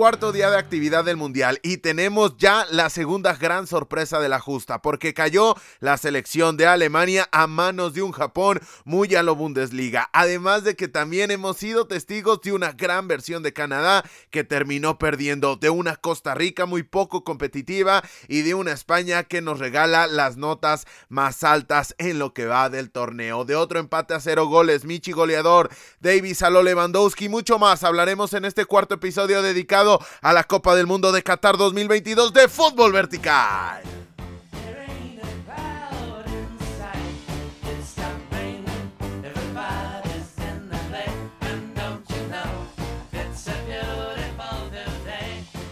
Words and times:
Cuarto 0.00 0.32
día 0.32 0.50
de 0.50 0.56
actividad 0.56 1.04
del 1.04 1.18
Mundial 1.18 1.60
y 1.62 1.76
tenemos 1.76 2.38
ya 2.38 2.64
la 2.70 2.88
segunda 2.88 3.34
gran 3.34 3.66
sorpresa 3.66 4.18
de 4.18 4.30
la 4.30 4.40
justa, 4.40 4.80
porque 4.80 5.12
cayó 5.12 5.56
la 5.78 5.98
selección 5.98 6.56
de 6.56 6.66
Alemania 6.66 7.28
a 7.32 7.46
manos 7.46 7.92
de 7.92 8.00
un 8.00 8.12
Japón 8.12 8.62
muy 8.86 9.14
a 9.14 9.22
lo 9.22 9.36
Bundesliga. 9.36 10.08
Además 10.14 10.64
de 10.64 10.74
que 10.74 10.88
también 10.88 11.30
hemos 11.30 11.58
sido 11.58 11.86
testigos 11.86 12.40
de 12.40 12.52
una 12.52 12.72
gran 12.72 13.08
versión 13.08 13.42
de 13.42 13.52
Canadá 13.52 14.02
que 14.30 14.42
terminó 14.42 14.98
perdiendo, 14.98 15.56
de 15.56 15.68
una 15.68 15.96
Costa 15.96 16.34
Rica 16.34 16.64
muy 16.64 16.82
poco 16.82 17.22
competitiva 17.22 18.02
y 18.26 18.40
de 18.40 18.54
una 18.54 18.72
España 18.72 19.24
que 19.24 19.42
nos 19.42 19.58
regala 19.58 20.06
las 20.06 20.38
notas 20.38 20.86
más 21.10 21.44
altas 21.44 21.94
en 21.98 22.18
lo 22.18 22.32
que 22.32 22.46
va 22.46 22.70
del 22.70 22.90
torneo. 22.90 23.44
De 23.44 23.54
otro 23.54 23.78
empate 23.78 24.14
a 24.14 24.20
cero 24.20 24.46
goles, 24.46 24.86
Michi 24.86 25.12
goleador, 25.12 25.68
Davis 26.00 26.40
Alo 26.40 26.62
Lewandowski, 26.62 27.28
mucho 27.28 27.58
más. 27.58 27.84
Hablaremos 27.84 28.32
en 28.32 28.46
este 28.46 28.64
cuarto 28.64 28.94
episodio 28.94 29.42
dedicado 29.42 29.89
a 30.20 30.32
la 30.32 30.44
Copa 30.44 30.74
del 30.76 30.86
Mundo 30.86 31.10
de 31.10 31.22
Qatar 31.22 31.56
2022 31.56 32.32
de 32.32 32.48
fútbol 32.48 32.92
vertical. 32.92 33.82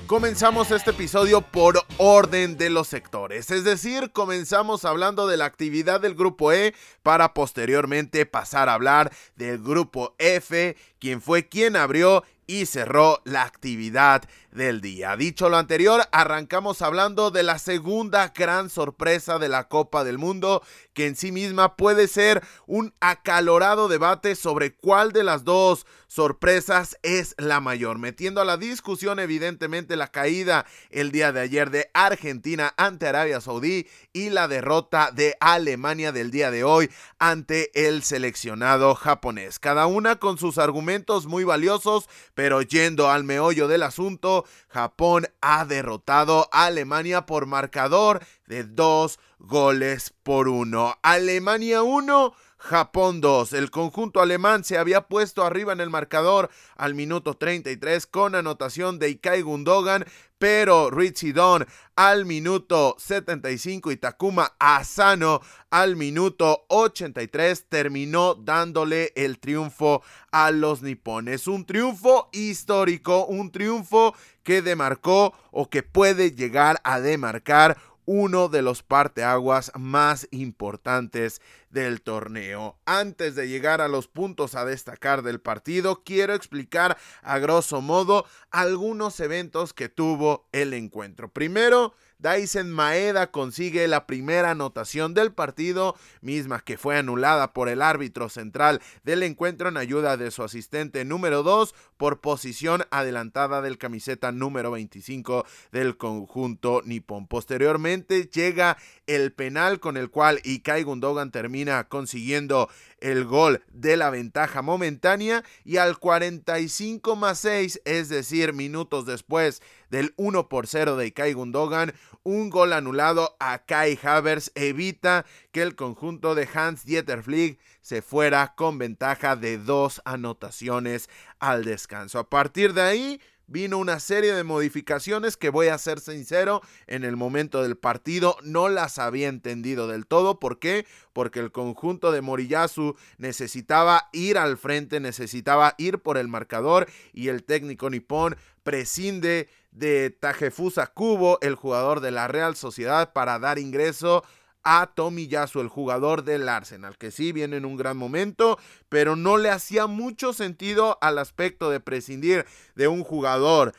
Comenzamos 0.08 0.70
este 0.70 0.92
episodio 0.92 1.42
por 1.42 1.84
orden 1.98 2.56
de 2.56 2.70
los 2.70 2.88
sectores, 2.88 3.50
es 3.50 3.62
decir, 3.62 4.10
comenzamos 4.10 4.86
hablando 4.86 5.26
de 5.26 5.36
la 5.36 5.44
actividad 5.44 6.00
del 6.00 6.14
grupo 6.14 6.50
E 6.50 6.74
para 7.02 7.34
posteriormente 7.34 8.24
pasar 8.24 8.70
a 8.70 8.72
hablar 8.72 9.12
del 9.36 9.58
grupo 9.58 10.14
F, 10.16 10.78
quien 10.98 11.20
fue 11.20 11.46
quien 11.46 11.76
abrió 11.76 12.24
y 12.48 12.66
cerró 12.66 13.20
la 13.24 13.44
actividad 13.44 14.24
del 14.52 14.80
día. 14.80 15.16
Dicho 15.16 15.48
lo 15.48 15.56
anterior, 15.56 16.02
arrancamos 16.12 16.82
hablando 16.82 17.30
de 17.30 17.42
la 17.42 17.58
segunda 17.58 18.32
gran 18.34 18.70
sorpresa 18.70 19.38
de 19.38 19.48
la 19.48 19.68
Copa 19.68 20.04
del 20.04 20.18
Mundo, 20.18 20.62
que 20.94 21.06
en 21.06 21.16
sí 21.16 21.32
misma 21.32 21.76
puede 21.76 22.08
ser 22.08 22.42
un 22.66 22.94
acalorado 23.00 23.88
debate 23.88 24.34
sobre 24.34 24.74
cuál 24.74 25.12
de 25.12 25.24
las 25.24 25.44
dos 25.44 25.86
sorpresas 26.08 26.98
es 27.02 27.34
la 27.36 27.60
mayor, 27.60 27.98
metiendo 27.98 28.40
a 28.40 28.44
la 28.44 28.56
discusión 28.56 29.18
evidentemente 29.18 29.94
la 29.94 30.08
caída 30.08 30.64
el 30.90 31.12
día 31.12 31.32
de 31.32 31.40
ayer 31.40 31.70
de 31.70 31.90
Argentina 31.92 32.72
ante 32.76 33.06
Arabia 33.06 33.40
Saudí 33.40 33.86
y 34.12 34.30
la 34.30 34.48
derrota 34.48 35.10
de 35.12 35.36
Alemania 35.38 36.10
del 36.10 36.30
día 36.30 36.50
de 36.50 36.64
hoy 36.64 36.90
ante 37.18 37.70
el 37.86 38.02
seleccionado 38.02 38.94
japonés. 38.94 39.58
Cada 39.58 39.86
una 39.86 40.16
con 40.16 40.38
sus 40.38 40.56
argumentos 40.56 41.26
muy 41.26 41.44
valiosos, 41.44 42.08
pero 42.34 42.62
yendo 42.62 43.10
al 43.10 43.24
meollo 43.24 43.68
del 43.68 43.82
asunto, 43.82 44.46
Japón 44.68 45.26
ha 45.40 45.64
derrotado 45.64 46.48
a 46.52 46.66
Alemania 46.66 47.26
por 47.26 47.46
marcador 47.46 48.24
de 48.46 48.64
dos 48.64 49.18
goles 49.38 50.12
por 50.22 50.48
uno. 50.48 50.96
Alemania 51.02 51.82
1. 51.82 52.34
Japón 52.58 53.20
2. 53.20 53.52
El 53.52 53.70
conjunto 53.70 54.20
alemán 54.20 54.64
se 54.64 54.78
había 54.78 55.02
puesto 55.02 55.44
arriba 55.44 55.72
en 55.72 55.80
el 55.80 55.90
marcador 55.90 56.50
al 56.76 56.94
minuto 56.94 57.34
33 57.34 58.06
con 58.06 58.34
anotación 58.34 58.98
de 58.98 59.10
Ikai 59.10 59.42
Gundogan, 59.42 60.04
pero 60.38 60.90
Richie 60.90 61.32
Don 61.32 61.66
al 61.94 62.26
minuto 62.26 62.96
75 62.98 63.92
y 63.92 63.96
Takuma 63.96 64.54
Asano 64.58 65.40
al 65.70 65.96
minuto 65.96 66.64
83 66.68 67.66
terminó 67.68 68.34
dándole 68.34 69.12
el 69.14 69.38
triunfo 69.38 70.02
a 70.32 70.50
los 70.50 70.82
nipones. 70.82 71.46
Un 71.46 71.64
triunfo 71.64 72.28
histórico, 72.32 73.24
un 73.26 73.50
triunfo 73.52 74.14
que 74.42 74.62
demarcó 74.62 75.32
o 75.52 75.70
que 75.70 75.82
puede 75.82 76.32
llegar 76.32 76.80
a 76.82 77.00
demarcar 77.00 77.78
uno 78.04 78.48
de 78.48 78.62
los 78.62 78.82
parteaguas 78.82 79.70
más 79.74 80.26
importantes 80.30 81.42
del 81.70 82.02
torneo. 82.02 82.78
Antes 82.86 83.34
de 83.34 83.48
llegar 83.48 83.80
a 83.80 83.88
los 83.88 84.08
puntos 84.08 84.54
a 84.54 84.64
destacar 84.64 85.22
del 85.22 85.40
partido, 85.40 86.02
quiero 86.04 86.34
explicar 86.34 86.96
a 87.22 87.38
grosso 87.38 87.80
modo 87.80 88.26
algunos 88.50 89.20
eventos 89.20 89.72
que 89.72 89.88
tuvo 89.88 90.48
el 90.52 90.72
encuentro. 90.74 91.32
Primero, 91.32 91.94
Dyson 92.18 92.72
Maeda 92.72 93.30
consigue 93.30 93.86
la 93.86 94.06
primera 94.06 94.50
anotación 94.50 95.14
del 95.14 95.32
partido, 95.32 95.94
misma 96.20 96.58
que 96.60 96.76
fue 96.76 96.98
anulada 96.98 97.52
por 97.52 97.68
el 97.68 97.80
árbitro 97.80 98.28
central 98.28 98.82
del 99.04 99.22
encuentro 99.22 99.68
en 99.68 99.76
ayuda 99.76 100.16
de 100.16 100.32
su 100.32 100.42
asistente 100.42 101.04
número 101.04 101.44
2 101.44 101.76
por 101.96 102.20
posición 102.20 102.84
adelantada 102.90 103.62
del 103.62 103.78
camiseta 103.78 104.32
número 104.32 104.72
25 104.72 105.46
del 105.70 105.96
conjunto 105.96 106.82
nipón. 106.84 107.28
Posteriormente 107.28 108.28
llega 108.32 108.78
el 109.06 109.32
penal 109.32 109.78
con 109.78 109.96
el 109.96 110.10
cual 110.10 110.40
Ikai 110.42 110.82
Gundogan 110.82 111.30
termina 111.30 111.57
consiguiendo 111.88 112.68
el 113.00 113.24
gol 113.24 113.62
de 113.72 113.96
la 113.96 114.10
ventaja 114.10 114.62
momentánea 114.62 115.44
y 115.64 115.76
al 115.76 115.98
45 115.98 117.16
más 117.16 117.38
6, 117.40 117.82
es 117.84 118.08
decir, 118.08 118.52
minutos 118.52 119.06
después 119.06 119.62
del 119.90 120.12
1 120.16 120.48
por 120.48 120.66
0 120.66 120.96
de 120.96 121.12
Kai 121.12 121.32
Gundogan, 121.32 121.94
un 122.22 122.50
gol 122.50 122.72
anulado 122.72 123.36
a 123.40 123.58
Kai 123.64 123.98
Havers 124.02 124.52
evita 124.54 125.24
que 125.52 125.62
el 125.62 125.74
conjunto 125.74 126.34
de 126.34 126.48
Hans 126.52 126.84
Dieter 126.84 127.22
Flick 127.22 127.58
se 127.80 128.02
fuera 128.02 128.54
con 128.54 128.78
ventaja 128.78 129.36
de 129.36 129.58
dos 129.58 130.02
anotaciones 130.04 131.08
al 131.38 131.64
descanso. 131.64 132.18
A 132.18 132.28
partir 132.28 132.74
de 132.74 132.82
ahí, 132.82 133.20
vino 133.48 133.78
una 133.78 133.98
serie 133.98 134.34
de 134.34 134.44
modificaciones 134.44 135.36
que 135.36 135.50
voy 135.50 135.68
a 135.68 135.78
ser 135.78 135.98
sincero, 135.98 136.62
en 136.86 137.02
el 137.02 137.16
momento 137.16 137.62
del 137.62 137.76
partido 137.76 138.36
no 138.42 138.68
las 138.68 138.98
había 138.98 139.28
entendido 139.28 139.88
del 139.88 140.06
todo. 140.06 140.38
¿Por 140.38 140.58
qué? 140.58 140.86
Porque 141.12 141.40
el 141.40 141.50
conjunto 141.50 142.12
de 142.12 142.20
Moriyasu 142.20 142.94
necesitaba 143.16 144.08
ir 144.12 144.38
al 144.38 144.56
frente, 144.58 145.00
necesitaba 145.00 145.74
ir 145.78 145.98
por 145.98 146.18
el 146.18 146.28
marcador 146.28 146.88
y 147.12 147.28
el 147.28 147.42
técnico 147.42 147.90
nipón 147.90 148.36
prescinde 148.62 149.48
de 149.72 150.10
Tajefusa 150.10 150.88
Kubo, 150.88 151.38
el 151.40 151.54
jugador 151.54 152.00
de 152.00 152.10
la 152.10 152.28
Real 152.28 152.54
Sociedad, 152.54 153.12
para 153.12 153.38
dar 153.38 153.58
ingreso 153.58 154.24
a 154.64 154.90
Yasu, 154.96 155.60
el 155.60 155.68
jugador 155.68 156.24
del 156.24 156.48
Arsenal, 156.48 156.98
que 156.98 157.10
sí 157.10 157.32
viene 157.32 157.56
en 157.56 157.64
un 157.64 157.76
gran 157.76 157.96
momento, 157.96 158.58
pero 158.88 159.16
no 159.16 159.38
le 159.38 159.50
hacía 159.50 159.86
mucho 159.86 160.32
sentido 160.32 160.98
al 161.00 161.18
aspecto 161.18 161.70
de 161.70 161.80
prescindir 161.80 162.44
de 162.74 162.88
un 162.88 163.04
jugador 163.04 163.72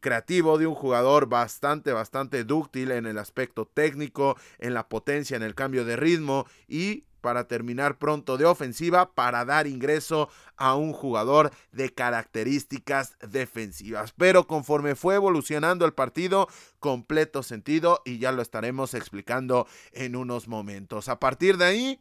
creativo, 0.00 0.58
de 0.58 0.66
un 0.66 0.74
jugador 0.74 1.26
bastante, 1.26 1.92
bastante 1.92 2.44
dúctil 2.44 2.90
en 2.90 3.06
el 3.06 3.16
aspecto 3.16 3.64
técnico, 3.64 4.36
en 4.58 4.74
la 4.74 4.88
potencia, 4.88 5.36
en 5.36 5.42
el 5.42 5.54
cambio 5.54 5.86
de 5.86 5.96
ritmo 5.96 6.46
y 6.68 7.04
para 7.24 7.48
terminar 7.48 7.96
pronto 7.96 8.36
de 8.36 8.44
ofensiva 8.44 9.14
para 9.14 9.46
dar 9.46 9.66
ingreso 9.66 10.28
a 10.58 10.74
un 10.74 10.92
jugador 10.92 11.52
de 11.72 11.90
características 11.90 13.16
defensivas. 13.26 14.12
Pero 14.12 14.46
conforme 14.46 14.94
fue 14.94 15.14
evolucionando 15.14 15.86
el 15.86 15.94
partido, 15.94 16.48
completo 16.80 17.42
sentido 17.42 18.02
y 18.04 18.18
ya 18.18 18.30
lo 18.30 18.42
estaremos 18.42 18.92
explicando 18.92 19.66
en 19.92 20.16
unos 20.16 20.48
momentos. 20.48 21.08
A 21.08 21.18
partir 21.18 21.56
de 21.56 21.64
ahí, 21.64 22.00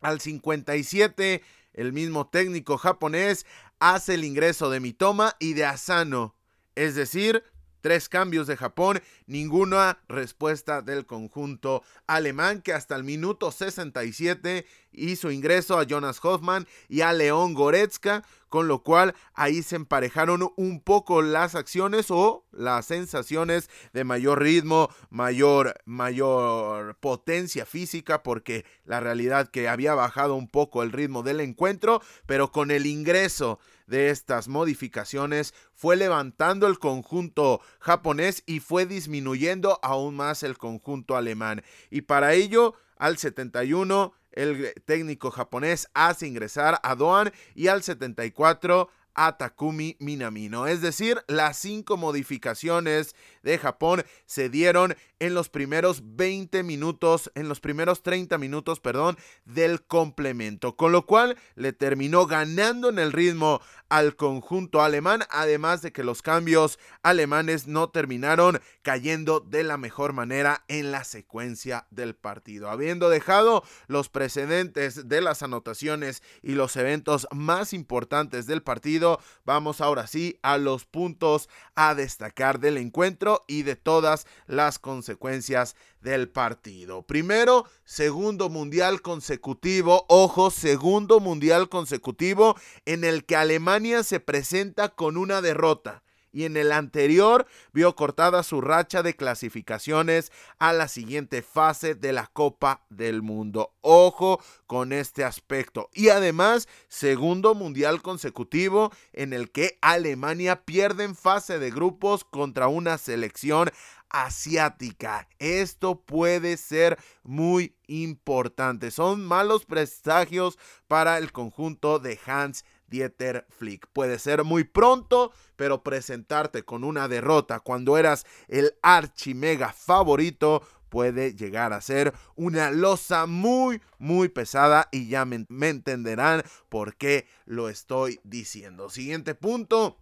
al 0.00 0.20
57, 0.20 1.40
el 1.74 1.92
mismo 1.92 2.26
técnico 2.26 2.78
japonés 2.78 3.46
hace 3.78 4.14
el 4.14 4.24
ingreso 4.24 4.70
de 4.70 4.80
Mitoma 4.80 5.36
y 5.38 5.52
de 5.52 5.66
Asano. 5.66 6.34
Es 6.74 6.96
decir, 6.96 7.44
Tres 7.82 8.08
cambios 8.08 8.46
de 8.46 8.56
Japón, 8.56 9.02
ninguna 9.26 9.98
respuesta 10.08 10.82
del 10.82 11.04
conjunto 11.04 11.82
alemán 12.06 12.62
que 12.62 12.72
hasta 12.72 12.94
el 12.94 13.02
minuto 13.02 13.50
67 13.50 14.64
hizo 14.92 15.32
ingreso 15.32 15.78
a 15.78 15.84
Jonas 15.84 16.20
Hoffman 16.22 16.68
y 16.88 17.00
a 17.00 17.12
León 17.12 17.54
Goretzka, 17.54 18.24
con 18.48 18.68
lo 18.68 18.84
cual 18.84 19.14
ahí 19.34 19.62
se 19.62 19.76
emparejaron 19.76 20.52
un 20.56 20.80
poco 20.80 21.22
las 21.22 21.56
acciones 21.56 22.10
o 22.10 22.44
las 22.52 22.86
sensaciones 22.86 23.68
de 23.92 24.04
mayor 24.04 24.42
ritmo, 24.42 24.88
mayor, 25.10 25.74
mayor 25.84 26.96
potencia 26.96 27.66
física, 27.66 28.22
porque 28.22 28.64
la 28.84 29.00
realidad 29.00 29.48
que 29.48 29.68
había 29.68 29.94
bajado 29.94 30.34
un 30.34 30.48
poco 30.48 30.82
el 30.82 30.92
ritmo 30.92 31.22
del 31.22 31.40
encuentro, 31.40 32.00
pero 32.26 32.52
con 32.52 32.70
el 32.70 32.86
ingreso 32.86 33.58
de 33.86 34.10
estas 34.10 34.48
modificaciones 34.48 35.54
fue 35.74 35.96
levantando 35.96 36.66
el 36.66 36.78
conjunto 36.78 37.60
japonés 37.80 38.42
y 38.46 38.60
fue 38.60 38.86
disminuyendo 38.86 39.78
aún 39.82 40.14
más 40.14 40.42
el 40.42 40.58
conjunto 40.58 41.16
alemán. 41.16 41.62
Y 41.90 42.02
para 42.02 42.34
ello, 42.34 42.74
al 42.96 43.18
71, 43.18 44.12
el 44.32 44.72
técnico 44.84 45.30
japonés 45.30 45.88
hace 45.94 46.26
ingresar 46.26 46.80
a 46.82 46.94
Doan 46.94 47.32
y 47.54 47.68
al 47.68 47.82
74 47.82 48.88
a 49.14 49.36
Takumi 49.36 49.96
Minamino. 49.98 50.66
Es 50.66 50.80
decir, 50.80 51.22
las 51.28 51.58
cinco 51.58 51.96
modificaciones 51.96 53.14
de 53.42 53.58
Japón 53.58 54.04
se 54.26 54.48
dieron 54.48 54.96
en 55.18 55.34
los 55.34 55.48
primeros 55.48 56.02
20 56.16 56.62
minutos, 56.62 57.30
en 57.34 57.48
los 57.48 57.60
primeros 57.60 58.02
30 58.02 58.38
minutos, 58.38 58.80
perdón, 58.80 59.16
del 59.44 59.82
complemento, 59.82 60.76
con 60.76 60.90
lo 60.90 61.06
cual 61.06 61.36
le 61.54 61.72
terminó 61.72 62.26
ganando 62.26 62.88
en 62.88 62.98
el 62.98 63.12
ritmo 63.12 63.60
al 63.88 64.16
conjunto 64.16 64.82
alemán, 64.82 65.22
además 65.30 65.82
de 65.82 65.92
que 65.92 66.02
los 66.02 66.22
cambios 66.22 66.78
alemanes 67.02 67.66
no 67.66 67.90
terminaron 67.90 68.60
cayendo 68.82 69.40
de 69.40 69.62
la 69.62 69.76
mejor 69.76 70.12
manera 70.12 70.64
en 70.66 70.90
la 70.90 71.04
secuencia 71.04 71.86
del 71.90 72.14
partido. 72.14 72.70
Habiendo 72.70 73.10
dejado 73.10 73.62
los 73.86 74.08
precedentes 74.08 75.08
de 75.08 75.20
las 75.20 75.42
anotaciones 75.42 76.22
y 76.42 76.52
los 76.52 76.76
eventos 76.76 77.28
más 77.30 77.72
importantes 77.72 78.46
del 78.46 78.62
partido, 78.62 79.01
vamos 79.44 79.80
ahora 79.80 80.06
sí 80.06 80.38
a 80.42 80.58
los 80.58 80.84
puntos 80.84 81.48
a 81.74 81.94
destacar 81.94 82.60
del 82.60 82.76
encuentro 82.76 83.42
y 83.46 83.62
de 83.62 83.76
todas 83.76 84.26
las 84.46 84.78
consecuencias 84.78 85.76
del 86.00 86.28
partido. 86.28 87.02
Primero, 87.02 87.66
segundo 87.84 88.48
mundial 88.48 89.02
consecutivo, 89.02 90.04
ojo, 90.08 90.50
segundo 90.50 91.20
mundial 91.20 91.68
consecutivo 91.68 92.56
en 92.84 93.04
el 93.04 93.24
que 93.24 93.36
Alemania 93.36 94.02
se 94.02 94.20
presenta 94.20 94.90
con 94.90 95.16
una 95.16 95.40
derrota 95.40 96.02
y 96.32 96.44
en 96.44 96.56
el 96.56 96.72
anterior 96.72 97.46
vio 97.72 97.94
cortada 97.94 98.42
su 98.42 98.60
racha 98.60 99.02
de 99.02 99.14
clasificaciones 99.14 100.32
a 100.58 100.72
la 100.72 100.88
siguiente 100.88 101.42
fase 101.42 101.94
de 101.94 102.12
la 102.12 102.26
Copa 102.26 102.84
del 102.90 103.22
Mundo. 103.22 103.74
Ojo 103.82 104.40
con 104.66 104.92
este 104.92 105.24
aspecto. 105.24 105.90
Y 105.92 106.08
además, 106.08 106.68
segundo 106.88 107.54
mundial 107.54 108.02
consecutivo 108.02 108.90
en 109.12 109.32
el 109.32 109.50
que 109.50 109.78
Alemania 109.82 110.64
pierde 110.64 111.04
en 111.04 111.14
fase 111.14 111.58
de 111.58 111.70
grupos 111.70 112.24
contra 112.24 112.68
una 112.68 112.98
selección 112.98 113.70
asiática. 114.12 115.26
Esto 115.38 116.00
puede 116.00 116.56
ser 116.58 116.98
muy 117.22 117.74
importante. 117.86 118.90
Son 118.90 119.24
malos 119.24 119.64
presagios 119.64 120.58
para 120.86 121.18
el 121.18 121.32
conjunto 121.32 121.98
de 121.98 122.20
Hans 122.26 122.64
Dieter 122.92 123.46
Flick. 123.48 123.88
Puede 123.88 124.18
ser 124.18 124.44
muy 124.44 124.64
pronto, 124.64 125.32
pero 125.56 125.82
presentarte 125.82 126.62
con 126.62 126.84
una 126.84 127.08
derrota 127.08 127.58
cuando 127.58 127.96
eras 127.96 128.26
el 128.48 128.74
archimega 128.82 129.72
favorito 129.72 130.62
puede 130.90 131.34
llegar 131.34 131.72
a 131.72 131.80
ser 131.80 132.12
una 132.36 132.70
losa 132.70 133.24
muy, 133.24 133.80
muy 133.98 134.28
pesada 134.28 134.88
y 134.92 135.08
ya 135.08 135.24
me, 135.24 135.46
me 135.48 135.70
entenderán 135.70 136.42
por 136.68 136.96
qué 136.96 137.26
lo 137.46 137.70
estoy 137.70 138.20
diciendo. 138.24 138.90
Siguiente 138.90 139.34
punto 139.34 139.98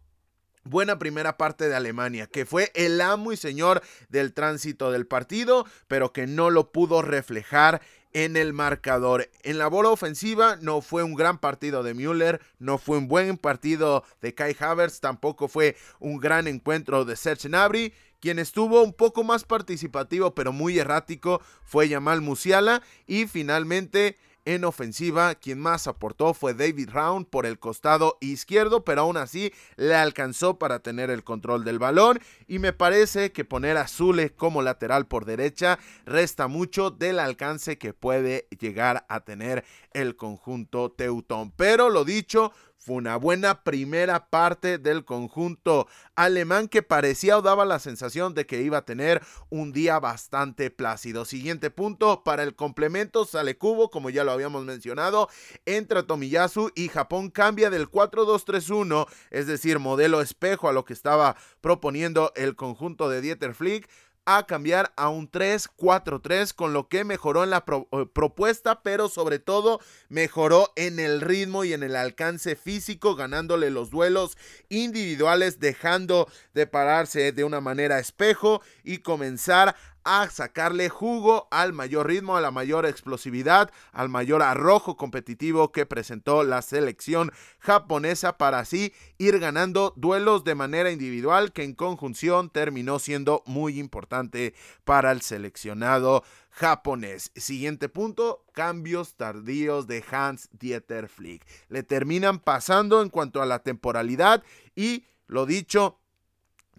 buena 0.65 0.99
primera 0.99 1.37
parte 1.37 1.69
de 1.69 1.75
Alemania, 1.75 2.27
que 2.27 2.45
fue 2.45 2.71
el 2.75 3.01
amo 3.01 3.33
y 3.33 3.37
señor 3.37 3.83
del 4.09 4.35
tránsito 4.35 4.91
del 4.91 5.07
partido, 5.07 5.65
pero 5.87 6.13
que 6.13 6.27
no 6.27 6.51
lo 6.51 6.73
pudo 6.73 7.03
reflejar 7.03 7.81
en 8.13 8.37
el 8.37 8.53
marcador. 8.53 9.29
En 9.43 9.59
la 9.59 9.69
bola 9.69 9.91
ofensiva 9.91 10.57
no 10.61 10.81
fue 10.81 11.03
un 11.03 11.15
gran 11.15 11.39
partido 11.39 11.83
de 11.83 11.95
Müller, 11.95 12.41
no 12.59 12.79
fue 12.79 12.99
un 12.99 13.09
buen 13.09 13.37
partido 13.37 14.05
de 14.21 14.35
Kai 14.35 14.57
Havertz, 14.59 15.01
tampoco 15.01 15.49
fue 15.49 15.77
un 15.99 16.19
gran 16.19 16.47
encuentro 16.47 17.05
de 17.05 17.17
Serge 17.17 17.49
Gnabry. 17.49 17.95
Quien 18.21 18.39
estuvo 18.39 18.83
un 18.83 18.93
poco 18.93 19.25
más 19.25 19.45
participativo 19.45 20.35
pero 20.35 20.53
muy 20.53 20.79
errático 20.79 21.41
fue 21.65 21.89
Yamal 21.89 22.21
Musiala 22.21 22.83
y 23.07 23.27
finalmente 23.27 24.19
en 24.45 24.65
ofensiva, 24.65 25.35
quien 25.35 25.59
más 25.59 25.87
aportó 25.87 26.35
fue 26.35 26.55
David 26.55 26.91
Round 26.91 27.27
por 27.27 27.47
el 27.47 27.59
costado 27.59 28.19
izquierdo, 28.21 28.85
pero 28.85 29.03
aún 29.03 29.17
así 29.17 29.53
le 29.77 29.95
alcanzó 29.95 30.59
para 30.59 30.81
tener 30.81 31.11
el 31.11 31.25
control 31.25 31.65
del 31.65 31.79
balón. 31.79 32.21
Y 32.47 32.59
me 32.59 32.73
parece 32.73 33.33
que 33.33 33.45
poner 33.45 33.77
a 33.77 33.89
Zule 33.89 34.31
como 34.31 34.63
lateral 34.63 35.07
por 35.07 35.25
derecha 35.25 35.79
resta 36.05 36.49
mucho 36.49 36.91
del 36.91 37.19
alcance 37.19 37.79
que 37.79 37.93
puede 37.93 38.47
llegar 38.59 39.05
a 39.09 39.21
tener 39.21 39.65
el 39.93 40.17
conjunto 40.17 40.91
Teutón. 40.91 41.53
Pero 41.53 41.91
lo 41.91 42.05
dicho, 42.05 42.53
fue 42.81 42.97
una 42.97 43.17
buena 43.17 43.63
primera 43.63 44.31
parte 44.31 44.79
del 44.79 45.05
conjunto 45.05 45.87
alemán 46.17 46.67
que 46.67 46.83
parecía 46.83 47.37
o 47.37 47.43
daba 47.43 47.67
la 47.67 47.79
sensación 47.79 48.35
de 48.35 48.47
que 48.47 48.63
iba 48.63 48.79
a 48.79 48.85
tener 48.87 49.23
un 49.51 49.73
día 49.73 50.01
bastante 50.01 50.71
plácido. 50.71 51.27
Siguiente 51.27 51.71
punto, 51.71 52.25
para 52.25 52.43
el 52.43 52.57
complemento 52.57 53.27
sale 53.27 53.59
Cubo, 53.59 53.91
como 53.91 54.09
ya 54.09 54.25
lo 54.25 54.33
habíamos 54.33 54.65
mencionado, 54.65 55.29
entra 55.67 56.07
Tomiyasu 56.07 56.73
y 56.75 56.89
Japón 56.89 57.29
cambia 57.29 57.69
del 57.69 57.91
4-2-3-1, 57.91 59.07
es 59.31 59.47
decir, 59.47 59.79
modelo 59.79 60.23
espejo 60.23 60.69
a 60.69 60.73
lo 60.73 60.87
que 60.87 60.95
estaba 60.95 61.37
proponiendo 61.61 62.33
el 62.35 62.57
conjunto 62.57 63.11
de 63.11 63.21
Dieter 63.21 63.55
Flick 63.55 63.91
a 64.25 64.47
cambiar 64.47 64.93
a 64.97 65.09
un 65.09 65.31
3-4-3, 65.31 66.55
con 66.55 66.73
lo 66.73 66.89
que 66.89 67.05
mejoró 67.05 67.45
en 67.45 67.51
la 67.51 67.65
eh, 67.67 68.07
propuesta, 68.13 68.83
pero 68.83 69.09
sobre 69.09 69.39
todo 69.39 69.81
mejoró 70.09 70.73
en 70.77 71.01
el 71.01 71.21
ritmo 71.21 71.65
y 71.65 71.73
en 71.73 71.83
el 71.83 71.97
alcance 71.97 72.57
físico, 72.57 73.17
ganándole 73.17 73.71
los 73.71 73.91
duelos 73.91 74.37
individuales, 74.69 75.59
dejando 75.59 76.29
de 76.55 76.67
pararse 76.67 77.33
de 77.33 77.45
una 77.45 77.61
manera 77.61 77.99
espejo 77.99 78.63
y 78.85 78.99
comenzar 78.99 79.75
a 80.05 80.29
sacarle 80.31 80.89
jugo 80.89 81.49
al 81.51 81.73
mayor 81.73 82.07
ritmo, 82.07 82.37
a 82.37 82.41
la 82.41 82.51
mayor 82.51 82.87
explosividad, 82.87 83.71
al 83.93 84.09
mayor 84.09 84.43
arrojo 84.43 84.97
competitivo 84.97 85.73
que 85.73 85.87
presentó 85.87 86.43
la 86.45 86.63
selección 86.63 87.33
japonesa 87.59 88.39
para 88.39 88.61
así 88.61 88.93
ir 89.19 89.39
ganando 89.39 89.93
duelos 89.97 90.45
de 90.45 90.55
manera 90.55 90.91
individual 90.91 91.53
que 91.53 91.65
en 91.65 91.75
conjunción 91.75 92.51
terminó 92.51 92.99
siendo 92.99 93.43
muy 93.47 93.79
importante 93.79 94.55
para 94.85 95.13
el 95.13 95.21
seleccionado 95.21 96.25
japonés. 96.51 97.31
Siguiente 97.35 97.89
punto, 97.89 98.45
cambios 98.53 99.15
tardíos 99.15 99.87
de 99.87 100.05
Hans 100.11 100.49
Dieter 100.53 101.09
Flick. 101.09 101.47
Le 101.69 101.83
terminan 101.83 102.39
pasando 102.39 103.03
en 103.03 103.09
cuanto 103.09 103.41
a 103.41 103.47
la 103.47 103.61
temporalidad 103.61 104.43
y 104.75 105.05
lo 105.27 105.47
dicho, 105.47 106.01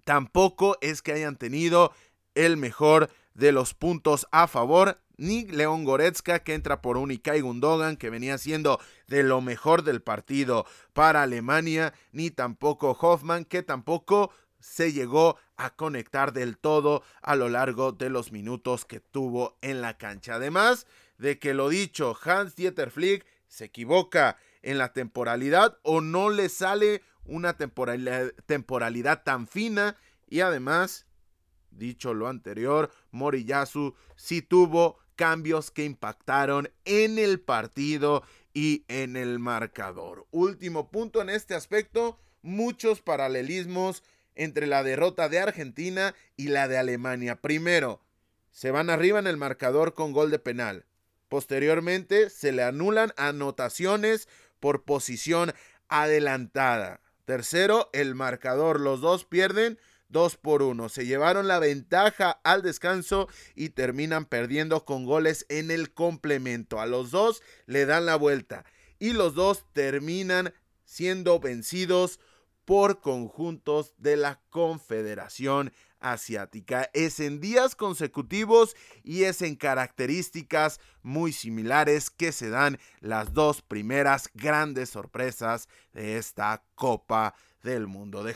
tampoco 0.04 0.78
es 0.82 1.02
que 1.02 1.14
hayan 1.14 1.38
tenido 1.38 1.94
el 2.36 2.58
mejor 2.58 3.10
de 3.34 3.52
los 3.52 3.74
puntos 3.74 4.28
a 4.32 4.48
favor. 4.48 5.00
Ni 5.18 5.46
León 5.46 5.84
Goretzka, 5.84 6.40
que 6.40 6.56
entra 6.56 6.82
por 6.82 6.98
un 6.98 7.12
Ikai 7.12 7.42
Gundogan, 7.42 7.96
que 7.96 8.10
venía 8.10 8.38
siendo 8.40 8.80
de 9.08 9.22
lo 9.22 9.40
mejor 9.40 9.84
del 9.84 10.02
partido 10.02 10.66
para 10.94 11.22
Alemania, 11.22 11.94
ni 12.12 12.32
tampoco 12.32 12.98
Hoffman, 13.00 13.46
que 13.46 13.62
tampoco 13.62 14.32
se 14.60 14.94
llegó 14.94 15.38
a 15.58 15.76
conectar 15.76 16.34
del 16.34 16.58
todo 16.58 17.04
a 17.22 17.36
lo 17.36 17.50
largo 17.50 17.92
de 17.92 18.10
los 18.10 18.32
minutos 18.32 18.86
que 18.86 19.00
tuvo 19.00 19.58
en 19.62 19.82
la 19.82 19.98
cancha. 19.98 20.36
Además 20.36 20.88
de 21.18 21.38
que 21.38 21.54
lo 21.54 21.70
dicho, 21.70 22.18
Hans 22.24 22.56
Dieter 22.56 22.90
Flick 22.90 23.26
se 23.48 23.66
equivoca 23.66 24.38
en 24.62 24.78
la 24.78 24.94
temporalidad 24.94 25.78
o 25.84 26.02
no 26.02 26.30
le 26.30 26.50
sale 26.50 27.04
una 27.26 27.58
temporalidad, 27.58 28.32
temporalidad 28.46 29.24
tan 29.24 29.48
fina 29.48 29.98
y 30.28 30.40
además 30.40 31.06
Dicho 31.72 32.14
lo 32.14 32.28
anterior, 32.28 32.92
Moriyasu 33.12 33.96
sí 34.16 34.42
tuvo 34.42 35.00
cambios 35.16 35.72
que 35.72 35.86
impactaron 35.86 36.70
en 36.86 37.18
el 37.18 37.40
partido 37.40 38.24
y 38.54 38.86
en 38.88 39.16
el 39.16 39.40
marcador. 39.40 40.28
Último 40.32 40.92
punto 40.92 41.22
en 41.22 41.30
este 41.30 41.56
aspecto, 41.56 42.20
muchos 42.42 43.02
paralelismos 43.02 44.04
entre 44.36 44.68
la 44.68 44.84
derrota 44.84 45.30
de 45.30 45.40
Argentina 45.40 46.16
y 46.36 46.50
la 46.50 46.68
de 46.68 46.78
Alemania. 46.78 47.42
Primero, 47.42 48.02
se 48.52 48.72
van 48.72 48.90
arriba 48.90 49.20
en 49.20 49.28
el 49.28 49.38
marcador 49.38 49.94
con 49.94 50.12
gol 50.12 50.32
de 50.32 50.40
penal. 50.40 50.86
Posteriormente, 51.30 52.30
se 52.30 52.52
le 52.52 52.64
anulan 52.64 53.14
anotaciones 53.16 54.28
por 54.60 54.84
posición 54.84 55.54
adelantada. 55.88 57.02
Tercero, 57.26 57.90
el 57.94 58.16
marcador. 58.16 58.80
Los 58.82 59.00
dos 59.00 59.24
pierden 59.26 59.80
2 60.12 60.38
por 60.38 60.62
1. 60.62 60.90
Se 60.90 61.06
llevaron 61.06 61.48
la 61.48 61.60
ventaja 61.60 62.40
al 62.44 62.62
descanso 62.62 63.28
y 63.56 63.70
terminan 63.70 64.26
perdiendo 64.26 64.86
con 64.86 65.06
goles 65.06 65.46
en 65.50 65.72
el 65.72 65.94
complemento. 65.94 66.80
A 66.80 66.86
los 66.86 67.12
dos 67.12 67.42
le 67.66 67.86
dan 67.86 68.06
la 68.06 68.16
vuelta 68.16 68.66
y 69.00 69.14
los 69.14 69.34
dos 69.34 69.66
terminan 69.74 70.54
siendo 70.86 71.40
vencidos 71.40 72.20
por 72.66 73.02
conjuntos 73.02 73.94
de 73.98 74.18
la 74.18 74.42
Confederación 74.50 75.74
Asiática. 76.00 76.90
Es 76.94 77.20
en 77.20 77.40
días 77.40 77.76
consecutivos 77.76 78.76
y 79.04 79.24
es 79.24 79.42
en 79.42 79.56
características 79.56 80.80
muy 81.02 81.32
similares 81.32 82.10
que 82.10 82.32
se 82.32 82.50
dan 82.50 82.80
las 83.00 83.34
dos 83.34 83.62
primeras 83.62 84.30
grandes 84.34 84.90
sorpresas 84.90 85.70
de 85.94 86.18
esta 86.18 86.64
Copa 86.76 87.36
del 87.64 87.88
Mundo. 87.88 88.24
De 88.24 88.36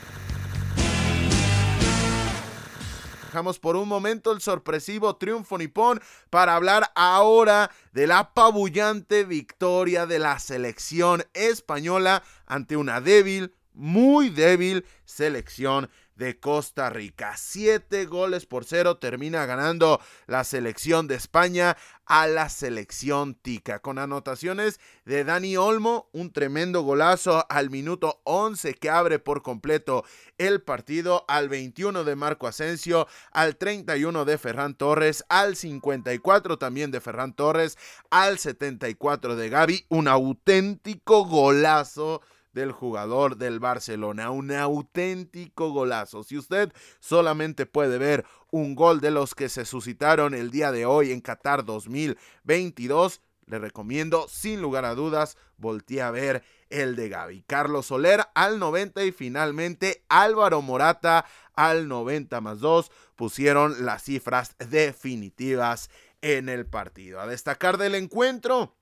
por 3.58 3.76
un 3.76 3.86
momento 3.86 4.32
el 4.32 4.40
sorpresivo 4.40 5.16
triunfo 5.16 5.58
nipón 5.58 6.00
para 6.30 6.54
hablar 6.54 6.90
ahora 6.94 7.70
de 7.92 8.06
la 8.06 8.20
apabullante 8.20 9.24
victoria 9.24 10.06
de 10.06 10.18
la 10.18 10.38
selección 10.38 11.22
española 11.34 12.22
ante 12.46 12.78
una 12.78 13.02
débil, 13.02 13.52
muy 13.74 14.30
débil 14.30 14.86
selección 15.04 15.90
de 16.16 16.40
Costa 16.40 16.90
Rica. 16.90 17.36
Siete 17.36 18.06
goles 18.06 18.46
por 18.46 18.64
cero 18.64 18.98
termina 18.98 19.46
ganando 19.46 20.00
la 20.26 20.44
selección 20.44 21.06
de 21.06 21.14
España 21.14 21.76
a 22.06 22.26
la 22.26 22.48
selección 22.48 23.34
tica. 23.34 23.80
Con 23.80 23.98
anotaciones 23.98 24.80
de 25.04 25.24
Dani 25.24 25.56
Olmo, 25.56 26.08
un 26.12 26.32
tremendo 26.32 26.82
golazo 26.82 27.44
al 27.48 27.70
minuto 27.70 28.20
11 28.24 28.74
que 28.74 28.90
abre 28.90 29.18
por 29.18 29.42
completo 29.42 30.04
el 30.38 30.62
partido, 30.62 31.24
al 31.28 31.48
21 31.48 32.04
de 32.04 32.16
Marco 32.16 32.46
Asensio, 32.46 33.06
al 33.32 33.56
31 33.56 34.24
de 34.24 34.38
Ferran 34.38 34.74
Torres, 34.74 35.24
al 35.28 35.56
54 35.56 36.58
también 36.58 36.90
de 36.90 37.00
Ferran 37.00 37.34
Torres, 37.34 37.76
al 38.10 38.38
74 38.38 39.36
de 39.36 39.48
Gaby. 39.48 39.86
Un 39.88 40.08
auténtico 40.08 41.24
golazo 41.24 42.22
del 42.56 42.72
jugador 42.72 43.36
del 43.36 43.60
Barcelona. 43.60 44.30
Un 44.30 44.50
auténtico 44.50 45.70
golazo. 45.70 46.24
Si 46.24 46.38
usted 46.38 46.72
solamente 47.00 47.66
puede 47.66 47.98
ver 47.98 48.24
un 48.50 48.74
gol 48.74 49.00
de 49.00 49.10
los 49.10 49.34
que 49.34 49.50
se 49.50 49.66
suscitaron 49.66 50.34
el 50.34 50.50
día 50.50 50.72
de 50.72 50.86
hoy 50.86 51.12
en 51.12 51.20
Qatar 51.20 51.66
2022, 51.66 53.20
le 53.44 53.58
recomiendo 53.58 54.26
sin 54.28 54.62
lugar 54.62 54.86
a 54.86 54.94
dudas 54.94 55.36
voltee 55.58 56.00
a 56.00 56.10
ver 56.10 56.42
el 56.70 56.96
de 56.96 57.10
Gaby. 57.10 57.42
Carlos 57.46 57.86
Soler 57.86 58.24
al 58.34 58.58
90 58.58 59.04
y 59.04 59.12
finalmente 59.12 60.02
Álvaro 60.08 60.62
Morata 60.62 61.26
al 61.54 61.88
90 61.88 62.40
más 62.40 62.60
2 62.60 62.90
pusieron 63.16 63.84
las 63.84 64.02
cifras 64.02 64.56
definitivas 64.70 65.90
en 66.22 66.48
el 66.48 66.64
partido. 66.66 67.20
A 67.20 67.26
destacar 67.26 67.76
del 67.76 67.94
encuentro 67.94 68.74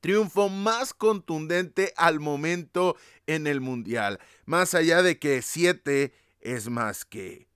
triunfo 0.00 0.48
más 0.48 0.94
contundente 0.94 1.92
al 1.96 2.20
momento 2.20 2.96
en 3.26 3.46
el 3.46 3.60
Mundial. 3.60 4.18
Más 4.44 4.74
allá 4.74 5.02
de 5.02 5.18
que 5.18 5.42
7 5.42 6.12
es 6.40 6.68
más 6.68 7.04
que 7.04 7.48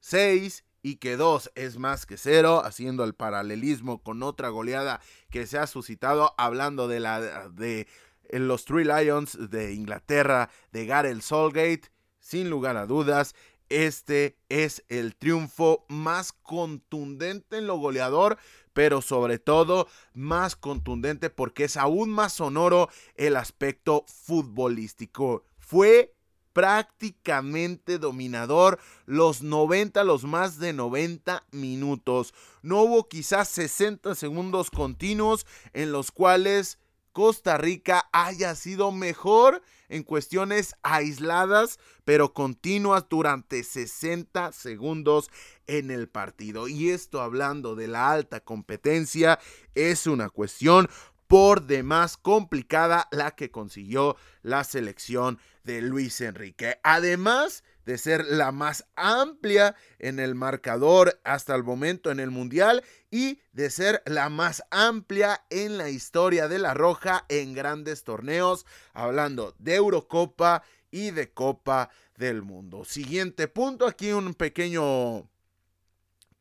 6 0.00 0.64
y 0.82 0.96
que 0.96 1.16
2 1.16 1.52
es 1.54 1.78
más 1.78 2.06
que 2.06 2.16
0, 2.16 2.62
haciendo 2.64 3.04
el 3.04 3.14
paralelismo 3.14 4.02
con 4.02 4.22
otra 4.22 4.48
goleada 4.48 5.00
que 5.30 5.46
se 5.46 5.58
ha 5.58 5.66
suscitado 5.66 6.34
hablando 6.38 6.88
de 6.88 7.00
la 7.00 7.48
de 7.48 7.88
los 8.30 8.64
Three 8.64 8.84
Lions 8.84 9.50
de 9.50 9.72
Inglaterra 9.72 10.50
de 10.70 10.86
Gareth 10.86 11.22
Solgate, 11.22 11.90
sin 12.20 12.50
lugar 12.50 12.76
a 12.76 12.86
dudas, 12.86 13.34
este 13.68 14.36
es 14.48 14.84
el 14.88 15.16
triunfo 15.16 15.84
más 15.88 16.32
contundente 16.32 17.58
en 17.58 17.66
lo 17.66 17.76
goleador, 17.76 18.38
pero 18.72 19.02
sobre 19.02 19.38
todo 19.38 19.88
más 20.14 20.56
contundente 20.56 21.30
porque 21.30 21.64
es 21.64 21.76
aún 21.76 22.10
más 22.10 22.34
sonoro 22.34 22.88
el 23.16 23.36
aspecto 23.36 24.04
futbolístico. 24.06 25.44
Fue 25.58 26.14
prácticamente 26.52 27.98
dominador 27.98 28.80
los 29.06 29.42
90, 29.42 30.02
los 30.04 30.24
más 30.24 30.58
de 30.58 30.72
90 30.72 31.46
minutos. 31.52 32.34
No 32.62 32.82
hubo 32.82 33.08
quizás 33.08 33.48
60 33.48 34.14
segundos 34.14 34.70
continuos 34.70 35.46
en 35.72 35.92
los 35.92 36.10
cuales 36.10 36.78
Costa 37.12 37.56
Rica 37.58 38.08
haya 38.12 38.54
sido 38.54 38.92
mejor 38.92 39.62
en 39.88 40.02
cuestiones 40.02 40.74
aisladas, 40.82 41.78
pero 42.04 42.32
continuas 42.32 43.06
durante 43.08 43.62
60 43.62 44.52
segundos 44.52 45.30
en 45.66 45.90
el 45.90 46.08
partido. 46.08 46.68
Y 46.68 46.90
esto 46.90 47.20
hablando 47.20 47.74
de 47.74 47.88
la 47.88 48.10
alta 48.10 48.40
competencia, 48.40 49.38
es 49.74 50.06
una 50.06 50.28
cuestión 50.28 50.88
por 51.26 51.66
demás 51.66 52.16
complicada 52.16 53.06
la 53.10 53.32
que 53.32 53.50
consiguió 53.50 54.16
la 54.42 54.64
selección 54.64 55.38
de 55.62 55.82
Luis 55.82 56.20
Enrique. 56.22 56.80
Además 56.82 57.62
de 57.88 57.96
ser 57.96 58.26
la 58.26 58.52
más 58.52 58.84
amplia 58.96 59.74
en 59.98 60.18
el 60.18 60.34
marcador 60.34 61.18
hasta 61.24 61.54
el 61.54 61.64
momento 61.64 62.10
en 62.10 62.20
el 62.20 62.30
Mundial 62.30 62.84
y 63.10 63.40
de 63.52 63.70
ser 63.70 64.02
la 64.04 64.28
más 64.28 64.62
amplia 64.70 65.46
en 65.48 65.78
la 65.78 65.88
historia 65.88 66.48
de 66.48 66.58
la 66.58 66.74
Roja 66.74 67.24
en 67.30 67.54
grandes 67.54 68.04
torneos, 68.04 68.66
hablando 68.92 69.54
de 69.58 69.76
Eurocopa 69.76 70.62
y 70.90 71.12
de 71.12 71.32
Copa 71.32 71.88
del 72.18 72.42
Mundo. 72.42 72.84
Siguiente 72.84 73.48
punto, 73.48 73.86
aquí 73.86 74.12
un 74.12 74.34
pequeño 74.34 75.26